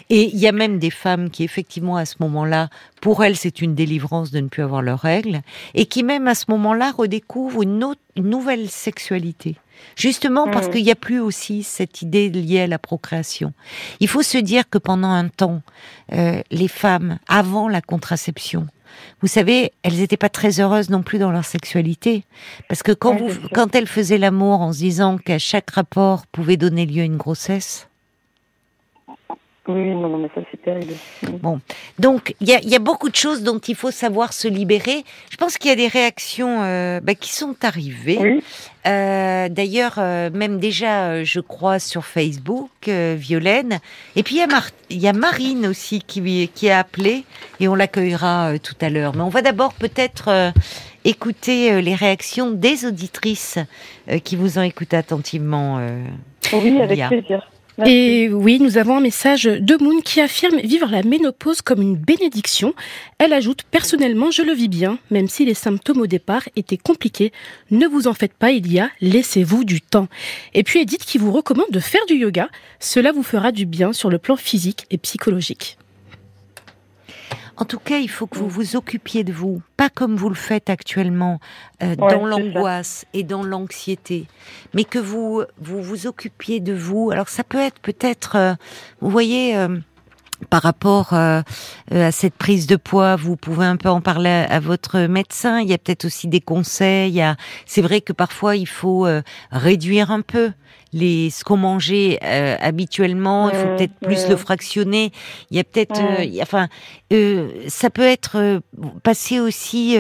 Et 0.09 0.25
il 0.25 0.39
y 0.39 0.47
a 0.47 0.53
même 0.53 0.79
des 0.79 0.91
femmes 0.91 1.31
qui 1.31 1.43
effectivement 1.43 1.97
à 1.97 2.05
ce 2.05 2.17
moment-là 2.21 2.69
pour 3.01 3.25
elles 3.25 3.37
c'est 3.37 3.61
une 3.63 3.75
délivrance 3.75 4.31
de 4.31 4.41
ne 4.41 4.49
plus 4.49 4.63
avoir 4.63 4.83
leurs 4.83 5.01
règles 5.01 5.41
et 5.75 5.87
qui 5.87 6.03
même 6.03 6.29
à 6.29 6.35
ce 6.35 6.45
moment-là 6.49 6.93
redécouvrent 6.93 7.63
une, 7.63 7.83
autre, 7.83 8.01
une 8.17 8.29
nouvelle 8.29 8.69
sexualité. 8.69 9.57
Justement 9.97 10.47
parce 10.47 10.67
Mhm. 10.67 10.73
qu'il 10.75 10.85
n'y 10.85 10.91
a 10.91 10.95
plus 10.97 11.21
aussi 11.21 11.63
cette 11.63 12.03
idée 12.03 12.29
liée 12.29 12.61
à 12.61 12.67
la 12.67 12.79
procréation. 12.79 13.55
Il 14.01 14.09
faut 14.09 14.23
se 14.23 14.37
dire 14.37 14.69
que 14.69 14.77
pendant 14.79 15.11
un 15.11 15.29
temps 15.29 15.63
euh, 16.13 16.43
les 16.51 16.69
femmes 16.69 17.19
avant 17.29 17.67
la 17.69 17.81
contraception 17.81 18.67
vous 19.21 19.29
savez, 19.29 19.73
elles 19.83 19.97
n'étaient 19.97 20.17
pas 20.17 20.29
très 20.29 20.61
heureuses 20.61 20.89
non 20.89 21.03
plus 21.03 21.19
dans 21.19 21.31
leur 21.31 21.45
sexualité. 21.45 22.25
Parce 22.69 22.83
que 22.83 22.93
quand, 22.93 23.17
vous, 23.17 23.31
quand 23.53 23.75
elles 23.75 23.87
faisaient 23.87 24.19
l'amour 24.19 24.61
en 24.61 24.73
se 24.73 24.79
disant 24.79 25.19
qu'à 25.19 25.39
chaque 25.39 25.71
rapport 25.71 26.27
pouvait 26.27 26.57
donner 26.57 26.87
lieu 26.87 27.03
à 27.03 27.05
une 27.05 27.19
grossesse, 27.19 27.90
Oui, 29.69 29.91
non, 29.91 30.17
mais 30.17 30.29
ça 30.35 30.41
c'est 30.51 30.63
terrible. 30.63 30.95
Donc, 31.99 32.35
il 32.41 32.49
y 32.49 32.55
a, 32.55 32.61
il 32.63 32.71
y 32.71 32.75
a 32.75 32.79
beaucoup 32.79 33.11
de 33.11 33.15
choses 33.15 33.43
dont 33.43 33.59
il 33.59 33.75
faut 33.75 33.91
savoir 33.91 34.33
se 34.33 34.49
libérer. 34.49 35.05
Je 35.31 35.37
pense 35.37 35.59
qu'il 35.59 35.69
y 35.69 35.73
a 35.73 35.77
des 35.77 35.87
réactions 35.87 36.63
euh, 36.63 37.01
bah, 37.01 37.15
qui 37.15 37.31
sont 37.33 37.55
arrivées. 37.63 38.19
Oui, 38.21 38.43
Euh, 38.87 39.51
D'ailleurs, 39.51 39.97
euh, 39.99 40.31
même 40.33 40.59
déjà, 40.59 41.23
je 41.25 41.41
crois, 41.41 41.79
sur 41.79 42.07
Facebook, 42.07 42.71
Violaine. 42.89 43.81
Et 44.17 44.23
puis, 44.23 44.37
il 44.37 44.99
y, 44.99 45.07
a 45.07 45.11
y 45.11 45.13
Marine 45.13 45.67
aussi 45.67 46.01
qui, 46.01 46.49
qui 46.55 46.71
a 46.71 46.79
appelé 46.79 47.25
et 47.61 47.69
on 47.69 47.75
l'accueillera 47.75 48.59
tout 48.63 48.77
à 48.81 48.89
l'heure. 48.89 49.15
Mais 49.15 49.23
on 49.23 49.29
va 49.29 49.43
d'abord 49.43 49.75
peut-être 49.75 50.53
écouter 51.05 51.83
les 51.83 51.95
réactions 51.95 52.51
des 52.51 52.87
auditrices 52.87 53.59
qui 54.25 54.37
vous 54.37 54.59
ont 54.59 54.63
écouté 54.63 54.97
attentivement. 54.97 55.87
oui, 56.55 56.81
avec 56.81 56.97
Lia. 56.97 57.09
plaisir. 57.09 57.50
Et 57.87 58.29
oui, 58.29 58.59
nous 58.61 58.79
avons 58.79 58.97
un 58.97 59.01
message 59.01 59.45
de 59.45 59.83
Moon 59.83 60.01
qui 60.01 60.21
affirme 60.21 60.59
vivre 60.61 60.89
la 60.91 61.03
ménopause 61.03 61.63
comme 61.63 61.83
une 61.83 61.97
bénédiction. 61.97 62.75
Elle 63.19 63.33
ajoute 63.33 63.63
personnellement, 63.71 64.31
je 64.31 64.43
le 64.43 64.53
vis 64.53 64.69
bien, 64.69 64.99
même 65.11 65.29
si 65.29 65.45
les 65.45 65.55
symptômes 65.55 66.01
au 66.01 66.07
départ 66.07 66.43
étaient 66.57 66.77
compliqués. 66.77 67.33
Ne 67.71 67.87
vous 67.87 68.07
en 68.07 68.15
faites 68.15 68.35
pas, 68.35 68.51
il 68.51 68.71
y 68.73 68.79
a, 68.79 68.91
laissez-vous 69.01 69.65
du 69.65 69.81
temps. 69.81 70.09
Et 70.55 70.63
puis 70.63 70.81
Edith 70.81 71.05
qui 71.05 71.19
vous 71.19 71.33
recommande 71.33 71.71
de 71.71 71.81
faire 71.81 72.05
du 72.07 72.15
yoga. 72.15 72.49
Cela 72.81 73.13
vous 73.13 73.23
fera 73.23 73.53
du 73.53 73.67
bien 73.67 73.93
sur 73.93 74.11
le 74.11 74.19
plan 74.19 74.37
physique 74.37 74.87
et 74.91 74.99
psychologique. 74.99 75.79
En 77.61 77.67
tout 77.67 77.79
cas, 77.79 77.99
il 77.99 78.09
faut 78.09 78.27
que 78.27 78.39
vous 78.39 78.49
vous 78.49 78.75
occupiez 78.77 79.23
de 79.23 79.33
vous, 79.35 79.61
pas 79.77 79.91
comme 79.91 80.17
vous 80.17 80.31
le 80.31 80.35
faites 80.35 80.71
actuellement 80.71 81.39
euh, 81.83 81.95
Ouais, 81.97 81.97
dans 81.97 82.25
l'angoisse 82.27 83.05
et 83.13 83.23
dans 83.23 83.43
l'anxiété, 83.43 84.27
mais 84.75 84.85
que 84.85 84.99
vous 84.99 85.43
vous 85.61 85.83
vous 85.83 86.07
occupiez 86.07 86.61
de 86.61 86.73
vous. 86.73 87.11
Alors 87.13 87.29
ça 87.29 87.45
peut 87.45 87.59
être 87.59 87.79
peut-être, 87.81 88.37
euh, 88.37 88.55
vous 89.01 89.11
voyez. 89.11 89.57
euh, 89.57 89.79
par 90.49 90.63
rapport 90.63 91.13
euh, 91.13 91.43
euh, 91.93 92.09
à 92.09 92.13
cette 92.13 92.33
prise 92.35 92.67
de 92.67 92.77
poids, 92.77 93.15
vous 93.15 93.37
pouvez 93.37 93.67
un 93.67 93.77
peu 93.77 93.91
en 93.91 94.01
parler 94.01 94.31
à, 94.31 94.45
à 94.55 94.59
votre 94.59 95.01
médecin. 95.01 95.61
Il 95.61 95.69
y 95.69 95.75
a 95.75 95.79
peut-être 95.79 96.07
aussi 96.07 96.29
des 96.29 96.41
conseils. 96.41 97.23
C'est 97.67 97.83
vrai 97.83 98.01
que 98.01 98.15
parfois 98.15 98.57
il 98.57 98.67
faut 98.67 99.05
euh, 99.07 99.21
réduire 99.53 100.11
un 100.11 100.23
peu 100.23 100.53
les 100.93 101.31
ce 101.31 101.45
qu'on 101.45 101.57
mangeait 101.57 102.19
euh, 102.25 102.57
habituellement. 102.61 103.49
il 103.51 103.57
faut 103.57 103.77
peut-être 103.77 103.95
plus 104.01 104.29
le 104.29 104.37
fractionner. 104.37 105.13
Il 105.51 105.57
y 105.57 105.61
a 105.61 105.65
peut-être, 105.65 106.01
euh, 106.01 106.25
il 106.25 106.35
y 106.35 106.41
a- 106.41 106.43
enfin, 106.43 106.69
euh, 107.13 107.49
ça 107.69 107.91
peut 107.91 108.03
être 108.07 108.61
passé 109.03 109.39
aussi 109.41 109.97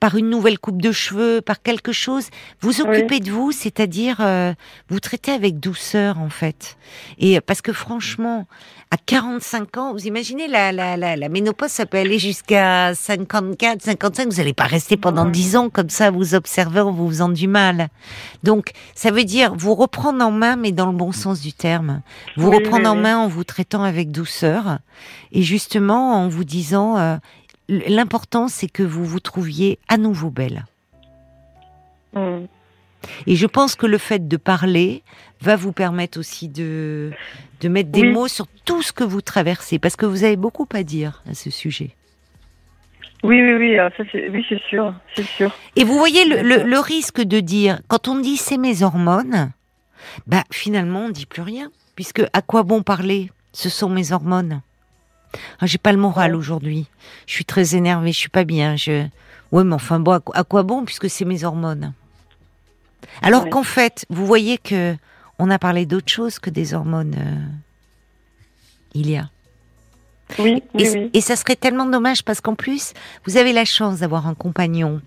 par 0.00 0.14
une 0.16 0.30
nouvelle 0.30 0.58
coupe 0.58 0.80
de 0.80 0.92
cheveux, 0.92 1.40
par 1.40 1.62
quelque 1.62 1.92
chose. 1.92 2.28
Vous 2.60 2.80
occupez 2.80 3.20
de 3.20 3.30
vous, 3.30 3.52
c'est-à-dire 3.52 4.16
vous 4.88 5.00
traitez 5.00 5.32
avec 5.32 5.58
douceur 5.60 6.18
en 6.18 6.30
fait. 6.30 6.76
Et 7.18 7.40
parce 7.40 7.60
que 7.62 7.72
franchement, 7.72 8.46
à 8.90 8.96
45 8.96 9.76
ans, 9.78 9.92
vous 9.92 10.06
imaginez 10.06 10.46
la, 10.48 10.70
la, 10.72 10.96
la, 10.96 11.16
la 11.16 11.28
ménopause, 11.28 11.70
ça 11.70 11.86
peut 11.86 11.98
aller 11.98 12.18
jusqu'à 12.18 12.94
54, 12.94 13.82
55. 13.82 14.28
Vous 14.30 14.36
n'allez 14.36 14.52
pas 14.54 14.64
rester 14.64 14.96
pendant 14.96 15.24
Ouais. 15.26 15.30
10 15.32 15.56
ans 15.56 15.70
comme 15.70 15.90
ça, 15.90 16.10
vous 16.10 16.34
observez 16.34 16.80
en 16.80 16.92
vous 16.92 17.08
faisant 17.08 17.28
du 17.28 17.48
mal. 17.48 17.88
Donc, 18.44 18.70
ça 18.94 19.10
veut 19.10 19.24
dire 19.24 19.45
vous 19.54 19.74
reprendre 19.74 20.24
en 20.24 20.30
main, 20.30 20.56
mais 20.56 20.72
dans 20.72 20.86
le 20.86 20.96
bon 20.96 21.12
sens 21.12 21.40
du 21.40 21.52
terme. 21.52 22.02
Vous 22.36 22.48
Oui, 22.50 22.56
reprendre 22.56 22.84
oui, 22.84 22.88
en 22.88 22.96
oui. 22.96 23.02
main 23.02 23.18
en 23.18 23.28
vous 23.28 23.44
traitant 23.44 23.82
avec 23.82 24.10
douceur 24.10 24.78
et 25.32 25.42
justement 25.42 26.14
en 26.14 26.28
vous 26.28 26.44
disant 26.44 26.98
euh, 26.98 27.16
l'important 27.68 28.48
c'est 28.48 28.68
que 28.68 28.82
vous 28.82 29.04
vous 29.04 29.20
trouviez 29.20 29.78
à 29.88 29.96
nouveau 29.98 30.30
belle. 30.30 30.64
Mm. 32.14 32.46
Et 33.26 33.36
je 33.36 33.46
pense 33.46 33.74
que 33.76 33.86
le 33.86 33.98
fait 33.98 34.26
de 34.26 34.36
parler 34.36 35.02
va 35.40 35.54
vous 35.56 35.72
permettre 35.72 36.18
aussi 36.18 36.48
de 36.48 37.12
de 37.60 37.68
mettre 37.68 37.90
des 37.90 38.10
mots 38.10 38.28
sur 38.28 38.46
tout 38.64 38.82
ce 38.82 38.92
que 38.92 39.04
vous 39.04 39.20
traversez 39.20 39.78
parce 39.78 39.96
que 39.96 40.06
vous 40.06 40.24
avez 40.24 40.36
beaucoup 40.36 40.66
à 40.72 40.82
dire 40.82 41.22
à 41.30 41.34
ce 41.34 41.50
sujet. 41.50 41.94
Oui, 43.22 43.40
oui, 43.42 43.54
oui, 43.54 43.78
ah, 43.78 43.90
ça, 43.96 44.04
c'est, 44.12 44.28
oui, 44.28 44.44
c'est 44.48 44.60
sûr, 44.68 44.94
c'est 45.14 45.24
sûr. 45.26 45.50
Et 45.74 45.84
vous 45.84 45.98
voyez 45.98 46.24
le, 46.24 46.62
le, 46.64 46.78
risque 46.78 47.20
de 47.22 47.40
dire, 47.40 47.80
quand 47.88 48.08
on 48.08 48.20
dit 48.20 48.36
c'est 48.36 48.58
mes 48.58 48.82
hormones, 48.82 49.50
bah 50.26 50.44
finalement 50.52 51.06
on 51.06 51.10
dit 51.10 51.26
plus 51.26 51.42
rien, 51.42 51.70
puisque 51.96 52.22
à 52.32 52.42
quoi 52.42 52.62
bon 52.62 52.82
parler? 52.82 53.30
Ce 53.52 53.68
sont 53.70 53.88
mes 53.88 54.12
hormones. 54.12 54.60
Ah, 55.60 55.66
J'ai 55.66 55.78
pas 55.78 55.92
le 55.92 55.98
moral 55.98 56.32
Ouais. 56.32 56.36
aujourd'hui. 56.38 56.86
Je 57.26 57.32
suis 57.34 57.44
très 57.44 57.74
énervée, 57.74 58.12
je 58.12 58.18
suis 58.18 58.28
pas 58.28 58.44
bien. 58.44 58.76
Je... 58.76 59.06
Ouais, 59.50 59.64
mais 59.64 59.74
enfin 59.74 59.98
bon, 59.98 60.12
à 60.12 60.20
quoi- 60.20 60.36
à 60.36 60.44
quoi 60.44 60.62
bon 60.62 60.84
puisque 60.84 61.08
c'est 61.10 61.24
mes 61.24 61.42
hormones? 61.44 61.92
Alors 63.22 63.44
Ouais. 63.44 63.50
qu'en 63.50 63.62
fait, 63.62 64.04
vous 64.10 64.26
voyez 64.26 64.58
que 64.58 64.94
on 65.38 65.50
a 65.50 65.58
parlé 65.58 65.86
d'autre 65.86 66.10
chose 66.12 66.38
que 66.38 66.50
des 66.50 66.74
hormones. 66.74 67.14
euh, 67.18 67.46
Il 68.94 69.10
y 69.10 69.16
a. 69.16 69.28
Oui, 70.38 70.62
oui, 70.74 70.82
Et, 70.84 70.90
oui. 70.90 71.10
et 71.12 71.20
ça 71.20 71.36
serait 71.36 71.56
tellement 71.56 71.86
dommage 71.86 72.22
parce 72.24 72.40
qu'en 72.40 72.54
plus, 72.54 72.92
vous 73.26 73.36
avez 73.36 73.52
la 73.52 73.64
chance 73.64 74.00
d'avoir 74.00 74.26
un 74.26 74.34
compagnon 74.34 75.00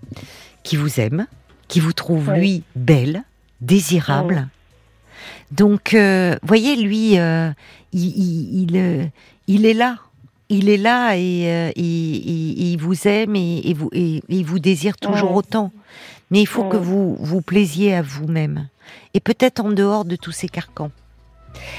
qui 0.62 0.76
vous 0.76 0.98
aime, 1.00 1.26
qui 1.68 1.80
vous 1.80 1.92
trouve, 1.92 2.30
lui, 2.32 2.62
belle, 2.74 3.22
désirable. 3.60 4.48
Donc, 5.52 5.94
euh, 5.94 6.36
voyez, 6.42 6.76
lui, 6.76 7.18
euh, 7.18 7.50
il, 7.92 8.06
il, 8.06 8.62
il, 8.62 8.76
euh, 8.76 9.04
il 9.46 9.66
est 9.66 9.74
là. 9.74 9.96
Il 10.48 10.68
est 10.68 10.76
là 10.78 11.16
et, 11.16 11.44
euh, 11.46 11.70
et- 11.76 11.82
et- 11.82 12.50
et 12.62 12.72
il 12.72 12.78
vous 12.80 13.06
aime 13.06 13.36
et, 13.36 13.72
vous, 13.74 13.88
il 13.92 14.42
vous 14.44 14.58
désire 14.58 14.96
toujours 14.96 15.32
autant. 15.34 15.70
Mais 16.32 16.40
il 16.40 16.46
faut 16.46 16.64
que 16.64 16.76
vous 16.76 17.16
vous 17.20 17.40
plaisiez 17.40 17.94
à 17.94 18.02
vous-même. 18.02 18.68
Et 19.14 19.20
peut-être 19.20 19.60
en 19.64 19.70
dehors 19.70 20.04
de 20.04 20.16
tous 20.16 20.32
ces 20.32 20.48
carcans. 20.48 20.90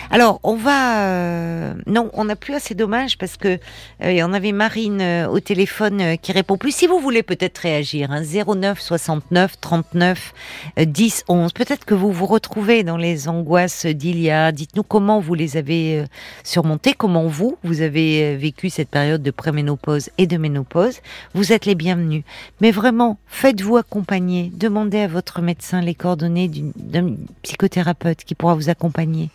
Alors, 0.09 0.39
on 0.43 0.55
va. 0.55 1.05
euh, 1.05 1.74
non, 1.88 2.09
on 2.13 2.26
n'a 2.26 2.36
plus 2.36 2.53
assez 2.53 2.76
dommage 2.76 3.17
parce 3.17 3.38
que 3.38 3.59
euh, 4.03 4.22
on 4.24 4.34
avait 4.34 4.51
Marine 4.51 5.01
euh, 5.01 5.28
au 5.28 5.39
téléphone 5.39 6.01
euh, 6.01 6.15
qui 6.15 6.32
répond 6.32 6.57
plus. 6.57 6.76
Si 6.76 6.88
vous 6.88 6.99
voulez 6.99 7.24
peut-être 7.24 7.57
réagir, 7.59 8.11
hein, 8.11 8.22
09 8.24 8.80
69 8.80 9.59
39 9.59 10.34
euh, 10.80 10.86
10 10.86 11.24
11. 11.28 11.53
Peut-être 11.53 11.86
que 11.86 11.93
vous 11.93 12.11
vous 12.11 12.26
retrouvez 12.26 12.84
dans 12.84 12.97
les 12.97 13.28
angoisses 13.28 13.86
d'Ilia. 13.86 14.51
Dites-nous 14.51 14.84
comment 14.84 15.19
vous 15.19 15.34
les 15.34 15.57
avez 15.57 16.05
surmontées, 16.43 16.93
comment 16.93 17.28
vous 17.28 17.57
vous 17.63 17.82
avez 17.82 18.36
vécu 18.36 18.69
cette 18.69 18.89
période 18.89 19.24
de 19.24 19.32
préménopause 19.32 20.09
et 20.17 20.28
de 20.28 20.38
ménopause. 20.38 20.99
Vous 21.34 21.53
êtes 21.53 21.65
les 21.65 21.76
bienvenus. 21.76 22.24
Mais 22.59 22.72
vraiment, 22.72 23.17
faites-vous 23.28 23.78
accompagner. 23.78 24.51
Demandez 24.53 24.99
à 24.99 25.07
votre 25.07 25.41
médecin 25.41 25.82
les 25.82 25.95
coordonnées 25.95 26.49
d'un 26.76 27.15
psychothérapeute 27.43 28.24
qui 28.24 28.36
pourra 28.36 28.55
vous 28.55 28.69
accompagner. 28.69 29.30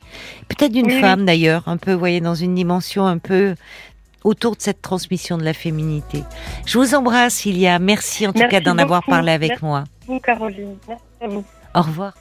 Peut-être 0.49 0.73
d'une 0.73 0.87
Oui. 0.87 1.01
femme 1.01 1.25
d'ailleurs, 1.25 1.63
un 1.67 1.77
peu, 1.77 1.93
vous 1.93 1.99
voyez, 1.99 2.21
dans 2.21 2.35
une 2.35 2.55
dimension 2.55 3.07
un 3.07 3.19
peu 3.19 3.55
autour 4.25 4.57
de 4.57 4.63
cette 4.63 4.83
transmission 4.83 5.39
de 5.39 5.45
la 5.45 5.53
féminité. 5.53 6.25
Je 6.67 6.79
vous 6.79 6.95
embrasse, 6.95 7.45
Ilia. 7.47 7.79
Merci 7.79 8.27
en 8.27 8.33
tout 8.33 8.39
Merci 8.41 8.57
cas 8.57 8.61
d'en 8.61 8.79
avoir 8.79 9.05
parlé 9.05 9.31
avec 9.33 9.51
Merci. 9.51 9.65
moi. 9.65 9.85
Vous, 10.07 10.19
Caroline. 10.21 10.77
Merci 10.89 11.03
à 11.21 11.29
vous. 11.29 11.45
Au 11.75 11.83
revoir. 11.83 12.13